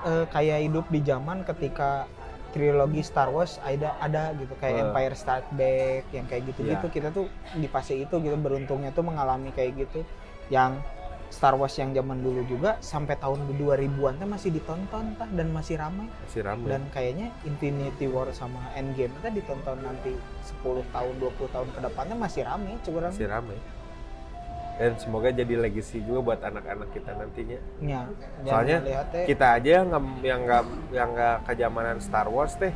eh, 0.02 0.26
kayak 0.26 0.58
hidup 0.64 0.86
di 0.88 1.00
zaman 1.00 1.42
ketika 1.44 2.10
trilogi 2.50 2.98
Star 3.00 3.30
Wars 3.30 3.62
ada 3.62 3.94
ada 3.96 4.34
gitu 4.34 4.50
kayak 4.56 4.74
Eh. 4.74 4.82
Empire 4.84 5.14
Strikes 5.14 5.50
Back 5.52 6.04
yang 6.10 6.26
kayak 6.26 6.42
gitu-gitu 6.44 6.82
Iya. 6.82 6.90
kita 6.90 7.08
tuh 7.10 7.30
di 7.54 7.70
fase 7.70 7.94
itu 7.94 8.14
gitu 8.16 8.34
beruntungnya 8.34 8.90
tuh 8.90 9.06
mengalami 9.06 9.50
kayak 9.50 9.78
gitu 9.78 10.02
yang 10.48 10.82
Star 11.30 11.54
Wars 11.54 11.78
yang 11.78 11.94
zaman 11.94 12.18
dulu 12.20 12.42
juga 12.44 12.74
sampai 12.82 13.14
tahun 13.14 13.46
2000-an 13.54 14.18
teh 14.18 14.26
masih 14.26 14.50
ditonton 14.50 15.14
tah 15.14 15.30
dan 15.30 15.48
masih 15.54 15.78
ramai. 15.78 16.10
Masih 16.26 16.42
ramai. 16.42 16.66
Dan 16.66 16.82
kayaknya 16.90 17.30
Infinity 17.46 18.10
War 18.10 18.26
sama 18.34 18.58
Endgame 18.74 19.14
itu 19.14 19.38
ditonton 19.38 19.78
nanti 19.78 20.18
10 20.42 20.82
tahun 20.90 21.14
20 21.22 21.54
tahun 21.54 21.68
ke 21.70 21.80
depannya 21.86 22.16
masih 22.18 22.42
rame 22.42 22.74
curang 22.82 23.14
masih 23.14 23.30
ramai. 23.30 23.58
Dan 24.80 24.96
semoga 24.96 25.28
jadi 25.28 25.54
legacy 25.60 26.00
juga 26.02 26.20
buat 26.34 26.40
anak-anak 26.42 26.88
kita 26.90 27.12
nantinya. 27.14 27.58
Ya 27.78 28.00
soalnya 28.42 28.78
teh 29.14 29.24
kita 29.30 29.46
aja 29.54 29.70
yang 29.80 29.86
nggak 29.86 30.04
yang 30.26 30.40
nggak 30.42 30.62
yang 30.90 31.08
nggak 31.14 31.36
kejamanan 31.46 31.96
Star 32.02 32.26
Wars 32.26 32.58
teh 32.58 32.74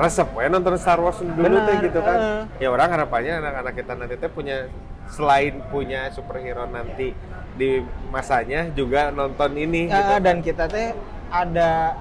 resep 0.00 0.28
ya 0.40 0.48
nonton 0.48 0.78
Star 0.80 1.02
Wars 1.02 1.20
dulu 1.20 1.36
Benar, 1.36 1.68
teh 1.68 1.76
gitu 1.84 2.00
kan. 2.00 2.16
eh. 2.16 2.42
ya 2.64 2.68
orang 2.72 2.88
harapannya 2.88 3.44
anak-anak 3.44 3.74
kita 3.76 3.92
nanti 3.92 4.14
teh 4.16 4.30
punya 4.30 4.70
selain 5.10 5.58
punya 5.68 6.06
superhero 6.14 6.70
nanti 6.70 7.10
di 7.52 7.82
masanya 8.08 8.68
juga 8.70 9.10
nonton 9.10 9.50
ini 9.54 9.86
Ya, 9.86 9.96
gitu 9.96 10.14
dan 10.20 10.36
kita 10.40 10.64
teh 10.66 10.94
ada 11.28 11.94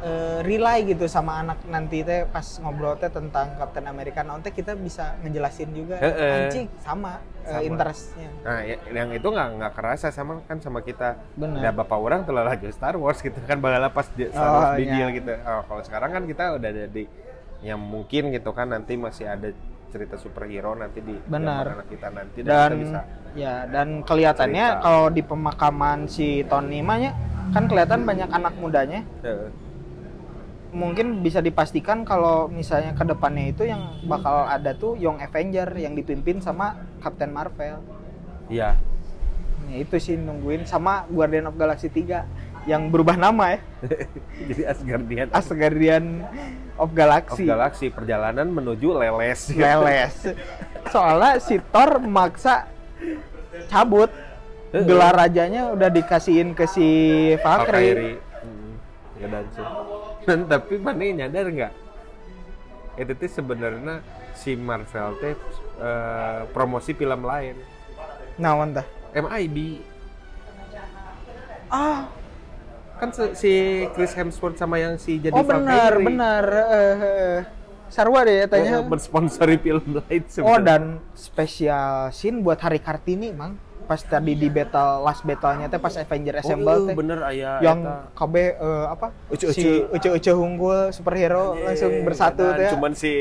eh, 0.00 0.40
rely 0.40 0.88
gitu 0.88 1.04
sama 1.04 1.38
anak 1.38 1.60
nanti 1.66 2.00
teh 2.00 2.24
pas 2.24 2.40
ngobrol 2.58 2.96
teh 2.96 3.08
tentang 3.08 3.52
Captain 3.54 3.84
America 3.84 4.20
nanti 4.22 4.48
kita 4.48 4.72
bisa 4.72 5.20
ngejelasin 5.20 5.70
juga 5.70 6.00
Heeh. 6.00 6.48
anjing 6.48 6.66
sama, 6.78 7.20
eh, 7.42 7.52
Sama. 7.52 7.60
interestnya 7.62 8.28
nah 8.40 8.58
ya- 8.60 8.80
yang 8.90 9.12
itu 9.12 9.28
nggak 9.28 9.48
nggak 9.56 9.72
kerasa 9.74 10.08
sama 10.08 10.40
kan 10.42 10.56
sama 10.56 10.80
kita 10.80 11.20
Benar. 11.36 11.60
ya 11.60 11.70
bapak 11.70 11.98
orang 11.98 12.20
telah 12.24 12.44
lagi 12.46 12.72
Star 12.72 12.96
Wars 12.96 13.20
gitu 13.20 13.36
kan 13.44 13.60
bagala 13.60 13.88
pas 13.88 14.08
di- 14.10 14.32
Star 14.32 14.48
Oh, 14.48 14.56
Wars 14.56 14.72
di 14.74 14.84
iya. 14.84 14.92
deal 14.96 15.08
gitu 15.14 15.32
oh, 15.36 15.62
kalau 15.68 15.82
sekarang 15.84 16.10
kan 16.10 16.22
kita 16.24 16.44
udah 16.56 16.68
ada 16.70 16.86
di 16.86 17.04
yang 17.60 17.76
mungkin 17.76 18.32
gitu 18.32 18.56
kan 18.56 18.72
nanti 18.72 18.96
masih 18.96 19.28
ada 19.28 19.52
cerita 19.90 20.16
superhero 20.16 20.72
nanti 20.78 21.02
di 21.02 21.14
Benar. 21.26 21.82
anak 21.82 21.88
kita 21.90 22.08
nanti 22.14 22.38
dan, 22.40 22.48
dan 22.48 22.70
kita 22.70 22.76
bisa 22.78 23.00
ya 23.34 23.54
dan 23.66 23.88
kelihatannya 24.06 24.66
cerita. 24.74 24.82
kalau 24.82 25.04
di 25.10 25.22
pemakaman 25.22 25.98
si 26.06 26.42
Tony 26.46 26.82
mah 26.82 26.98
nya, 26.98 27.12
kan 27.50 27.66
kelihatan 27.66 28.06
banyak 28.06 28.30
anak 28.30 28.54
mudanya 28.58 29.02
eh, 29.22 29.50
mungkin 30.70 31.22
bisa 31.22 31.42
dipastikan 31.42 32.06
kalau 32.06 32.46
misalnya 32.46 32.94
ke 32.94 33.02
depannya 33.02 33.50
itu 33.50 33.66
yang 33.66 33.98
bakal 34.06 34.46
ada 34.46 34.70
tuh 34.74 34.94
Young 34.94 35.18
Avenger 35.18 35.66
yang 35.74 35.98
dipimpin 35.98 36.38
sama 36.38 36.78
Captain 37.02 37.34
Marvel. 37.34 37.82
iya 38.46 38.78
Nah, 39.70 39.76
itu 39.76 39.96
sih 40.02 40.16
nungguin 40.16 40.64
sama 40.64 41.04
Guardian 41.06 41.46
of 41.46 41.54
Galaxy 41.54 41.92
3 41.92 42.24
yang 42.68 42.92
berubah 42.92 43.16
nama 43.16 43.56
ya. 43.56 43.58
jadi 44.48 44.62
Asgardian 44.68 45.28
Asgardian 45.32 46.04
of 46.76 46.90
of 46.90 46.96
Galaxy. 46.96 47.44
Galaxy 47.48 47.86
perjalanan 47.88 48.48
menuju 48.48 48.96
leles 48.96 49.52
Leles. 49.52 50.34
Soalnya 50.92 51.40
si 51.40 51.60
Thor 51.60 52.00
maksa 52.00 52.68
cabut. 53.68 54.12
Gelar 54.70 55.18
rajanya 55.18 55.74
udah 55.74 55.90
dikasihin 55.90 56.54
ke 56.54 56.62
si 56.70 56.86
Valkyrie. 57.42 57.90
Valkyrie 57.90 58.16
hmm, 58.22 58.72
ya 59.18 59.26
dan 59.26 59.46
sih 59.50 59.66
dan 60.30 60.46
tapi 60.50 60.78
mana 60.78 61.26
nyadar 61.26 61.46
nggak 61.50 61.72
itu 63.02 63.12
tuh 63.18 63.30
sebenarnya 63.34 63.98
si 64.38 64.54
Marvel 64.54 65.18
teh 65.18 65.34
eh, 65.82 66.40
promosi 66.54 66.94
film 66.94 67.26
lain 67.26 67.58
Nah, 68.40 68.56
entah. 68.64 68.88
MIB 69.12 69.84
Ah, 71.70 72.10
kan 73.00 73.08
si 73.32 73.52
Chris 73.90 74.12
Hemsworth 74.12 74.54
sama 74.54 74.76
yang 74.76 74.94
si 74.94 75.16
jadi 75.16 75.32
oh 75.32 75.40
benar, 75.40 75.96
benar. 75.96 76.44
Eh, 76.46 76.96
eh, 77.00 77.38
Sarwa 77.88 78.22
deh 78.22 78.36
ya 78.36 78.44
eh, 78.44 78.46
tanya. 78.46 78.84
bersponsori 78.84 79.56
film 79.56 79.98
lain 79.98 80.22
Oh 80.22 80.30
sebenarnya. 80.30 80.62
dan 80.62 80.82
spesial 81.10 81.88
scene 82.12 82.38
buat 82.38 82.60
Hari 82.60 82.78
Kartini 82.78 83.32
mang 83.32 83.56
pas 83.82 83.98
tadi 83.98 84.38
di 84.38 84.46
battle 84.46 85.02
last 85.02 85.26
battle-nya 85.26 85.66
teh 85.66 85.82
pas 85.82 85.90
Avenger 85.90 86.38
oh, 86.38 86.40
Assemble 86.40 86.78
teh 86.86 86.94
bener 86.94 87.18
aya 87.26 87.58
yang 87.58 87.82
eta. 87.82 87.96
KB 88.14 88.34
eh, 88.54 88.86
apa 88.86 89.10
Uce-uce. 89.26 89.58
si 89.58 89.66
uce-uce 89.82 90.30
unggul 90.30 90.94
superhero 90.94 91.58
Iya, 91.58 91.64
langsung 91.66 91.92
bersatu 92.06 92.44
teh 92.54 92.68
ya. 92.68 92.70
cuman 92.70 92.92
si 92.94 93.12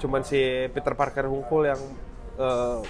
cuman 0.00 0.26
si 0.26 0.40
Peter 0.74 0.98
Parker 0.98 1.30
hungkul 1.30 1.70
yang 1.70 1.78
eh 2.34 2.80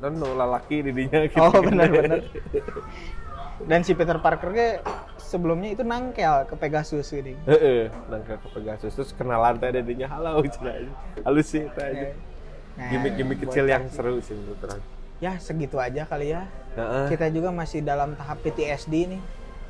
dan 0.00 0.16
lalaki 0.16 0.80
didinya 0.80 1.28
gitu 1.28 1.38
oh 1.38 1.60
benar 1.60 1.86
benar 1.86 2.18
dan 3.62 3.80
si 3.80 3.92
Peter 3.92 4.16
Parker 4.16 4.50
ke 4.50 4.66
sebelumnya 5.16 5.70
itu 5.70 5.82
nangkel 5.82 6.44
ke 6.44 6.54
Pegasus 6.54 7.06
gitu 7.06 7.36
Heeh, 7.44 7.92
nangka 8.06 8.36
ke 8.36 8.48
Pegasus 8.50 8.90
terus 8.90 9.10
kenalan 9.10 9.56
teh 9.56 9.70
didinya 9.70 10.08
halau 10.08 10.40
cenah. 10.42 10.88
Halus 11.20 11.48
sih 11.48 11.64
teh. 11.68 12.16
Nah, 12.72 12.88
Gimik-gimik 12.88 13.38
kecil 13.42 13.66
yang 13.66 13.84
seru 13.86 14.18
sih 14.18 14.32
menurut 14.32 14.60
orang. 14.62 14.80
ya 15.20 15.36
segitu 15.36 15.76
aja 15.76 16.04
kali 16.04 16.32
ya 16.32 16.48
kita 17.06 17.28
juga 17.28 17.52
masih 17.52 17.84
dalam 17.84 18.16
tahap 18.16 18.40
PTSD 18.40 18.94
nih 19.06 19.20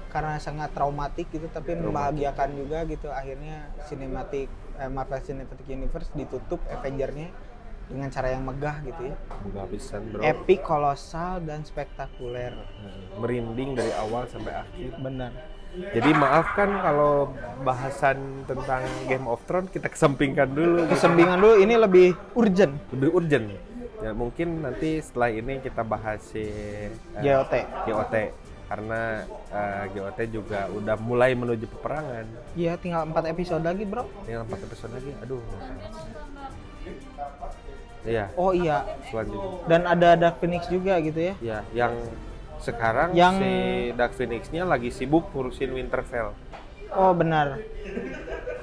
karena 0.07 0.39
sangat 0.39 0.71
traumatik 0.71 1.27
gitu 1.29 1.47
tapi 1.49 1.75
Traumatik. 1.75 1.83
membahagiakan 1.85 2.49
juga 2.55 2.79
gitu 2.85 3.11
akhirnya 3.11 3.57
cinematic 3.85 4.47
eh, 4.77 4.87
Marvel 4.87 5.19
Cinematic 5.19 5.67
Universe 5.67 6.07
ditutup 6.13 6.63
Avenger-nya 6.69 7.35
dengan 7.91 8.09
cara 8.09 8.31
yang 8.31 8.47
megah 8.47 8.77
gitu 8.87 9.03
ya 9.11 9.17
Buka 9.43 9.63
pisan, 9.67 10.03
Bro. 10.15 10.23
epic 10.23 10.63
kolosal 10.63 11.43
dan 11.43 11.67
spektakuler 11.67 12.55
Merinding 13.19 13.75
dari 13.75 13.93
awal 13.99 14.31
sampai 14.31 14.63
akhir. 14.63 14.95
benar 15.03 15.35
Jadi 15.71 16.11
maaf 16.11 16.51
kan 16.59 16.71
kalau 16.83 17.31
bahasan 17.63 18.43
tentang 18.43 18.83
Game 19.07 19.27
of 19.31 19.39
Thrones 19.47 19.71
kita 19.71 19.87
kesampingkan 19.87 20.51
dulu. 20.51 20.87
kesembingan 20.91 21.39
dulu 21.39 21.55
ini 21.63 21.75
lebih 21.79 22.09
urgent 22.35 22.75
Lebih 22.91 23.11
urgent. 23.15 23.47
Ya 24.01 24.17
mungkin 24.17 24.65
nanti 24.65 24.99
setelah 25.05 25.29
ini 25.29 25.61
kita 25.61 25.85
bahas 25.85 26.25
si 26.25 26.41
eh, 26.41 26.91
JOT. 27.21 27.53
GOT 27.85 28.15
karena 28.71 29.29
eh, 29.53 29.83
GOT 29.93 30.19
juga 30.33 30.67
udah 30.73 30.97
mulai 30.99 31.37
menuju 31.37 31.69
peperangan. 31.69 32.25
Iya, 32.57 32.81
tinggal 32.81 33.05
4 33.07 33.35
episode 33.35 33.61
lagi, 33.67 33.85
Bro. 33.85 34.09
Tinggal 34.25 34.47
empat 34.49 34.61
episode 34.63 34.93
lagi. 34.95 35.11
Aduh. 35.21 35.43
Iya, 38.01 38.33
Oh 38.35 38.51
iya, 38.51 38.81
selanjutnya. 39.07 39.61
dan 39.67 39.81
ada 39.85 40.09
Dark 40.17 40.37
Phoenix 40.39 40.65
juga 40.67 40.97
gitu 40.99 41.21
ya. 41.21 41.35
Ya, 41.39 41.59
yang 41.77 41.93
sekarang 42.59 43.13
Yang- 43.13 43.37
si 43.37 43.53
Dark 43.93 44.13
Phoenix-nya 44.15 44.63
lagi 44.65 44.89
sibuk 44.89 45.29
ngurusin 45.31 45.71
Winterfell. 45.71 46.33
Oh 46.91 47.13
benar. 47.13 47.61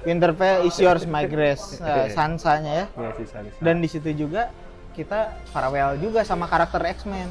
Winterfell 0.03 0.63
is 0.63 0.75
yours 0.77 1.03
my 1.05 1.25
grace. 1.25 1.77
Eh, 1.83 2.09
Sansanya 2.09 2.73
ya. 2.73 2.85
Ya, 2.89 3.09
si 3.13 3.23
Sansa. 3.25 3.57
Dan 3.59 3.79
di 3.79 3.87
situ 3.87 4.09
juga 4.15 4.49
kita 4.93 5.37
farewell 5.47 5.97
juga 5.97 6.23
sama 6.23 6.45
karakter 6.45 6.81
X-Men. 6.95 7.29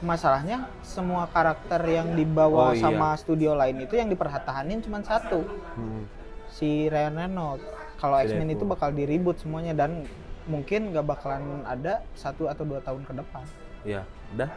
Masalahnya 0.00 0.66
semua 0.82 1.26
karakter 1.26 1.78
yang 1.84 2.12
dibawa 2.12 2.70
Oh, 2.70 2.72
iya. 2.72 2.82
sama 2.82 3.14
studio 3.14 3.54
lain 3.54 3.78
itu 3.80 3.94
yang 3.94 4.06
dipertahanin 4.06 4.78
cuma 4.78 4.98
satu, 5.00 5.46
Hmm. 5.74 6.06
si 6.48 6.86
Ryan 6.86 7.14
Reynolds. 7.16 7.62
Kalau 7.96 8.18
X-Men 8.18 8.50
itu 8.50 8.62
bakal 8.62 8.90
diribut 8.90 9.38
semuanya 9.38 9.74
dan 9.76 10.02
mungkin 10.46 10.90
gak 10.90 11.06
bakalan 11.06 11.62
ada 11.62 12.02
satu 12.14 12.50
atau 12.50 12.66
dua 12.66 12.80
tahun 12.82 13.02
ke 13.06 13.12
depan. 13.14 13.44
Ya, 13.82 14.02
udah. 14.34 14.50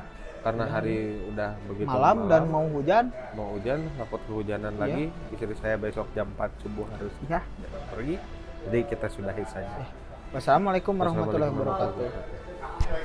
Karena 0.46 0.64
hari 0.70 1.26
udah 1.34 1.58
begitu 1.66 1.90
malam, 1.90 2.30
dan 2.30 2.46
mau 2.54 2.70
hujan, 2.70 3.10
mau 3.34 3.58
hujan, 3.58 3.90
takut 3.98 4.22
kehujanan 4.30 4.78
Iya. 4.78 4.82
lagi. 4.86 5.06
Istri 5.34 5.56
saya 5.58 5.76
besok 5.76 6.06
jam 6.14 6.30
4 6.38 6.54
subuh 6.62 6.86
harus 6.94 7.10
ya. 7.26 7.42
pergi. 7.90 8.22
Jadi 8.70 8.80
kita 8.86 9.10
sudahi 9.10 9.42
saja. 9.50 9.90
Wassalamualaikum 10.30 10.94
warahmatullahi 10.94 11.50
wabarakatuh. 11.50 12.08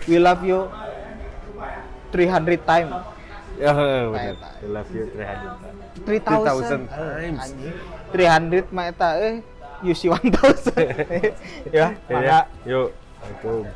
We 0.04 0.20
love 0.20 0.44
you 0.44 0.68
300 2.12 2.60
time. 2.68 2.92
Ya, 3.56 3.72
benar. 3.72 4.36
I 4.36 4.68
love 4.68 4.90
you 4.92 5.04
300. 5.08 6.04
3000 6.04 6.84
3000 6.84 6.88
times. 6.88 7.40
Anjing. 7.40 7.76
300 8.12 8.68
mah 8.72 8.84
eta 8.88 9.08
eh 9.16 9.34
UC 9.82 10.10
1000. 10.10 10.76
yeah, 11.72 11.94
yeah. 12.10 12.46
Yo, 12.66 12.92
I 13.22 13.42
go. 13.42 13.66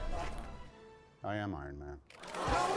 I 1.23 1.37
am 1.37 1.55
Iron 1.55 1.79
Man. 1.79 2.74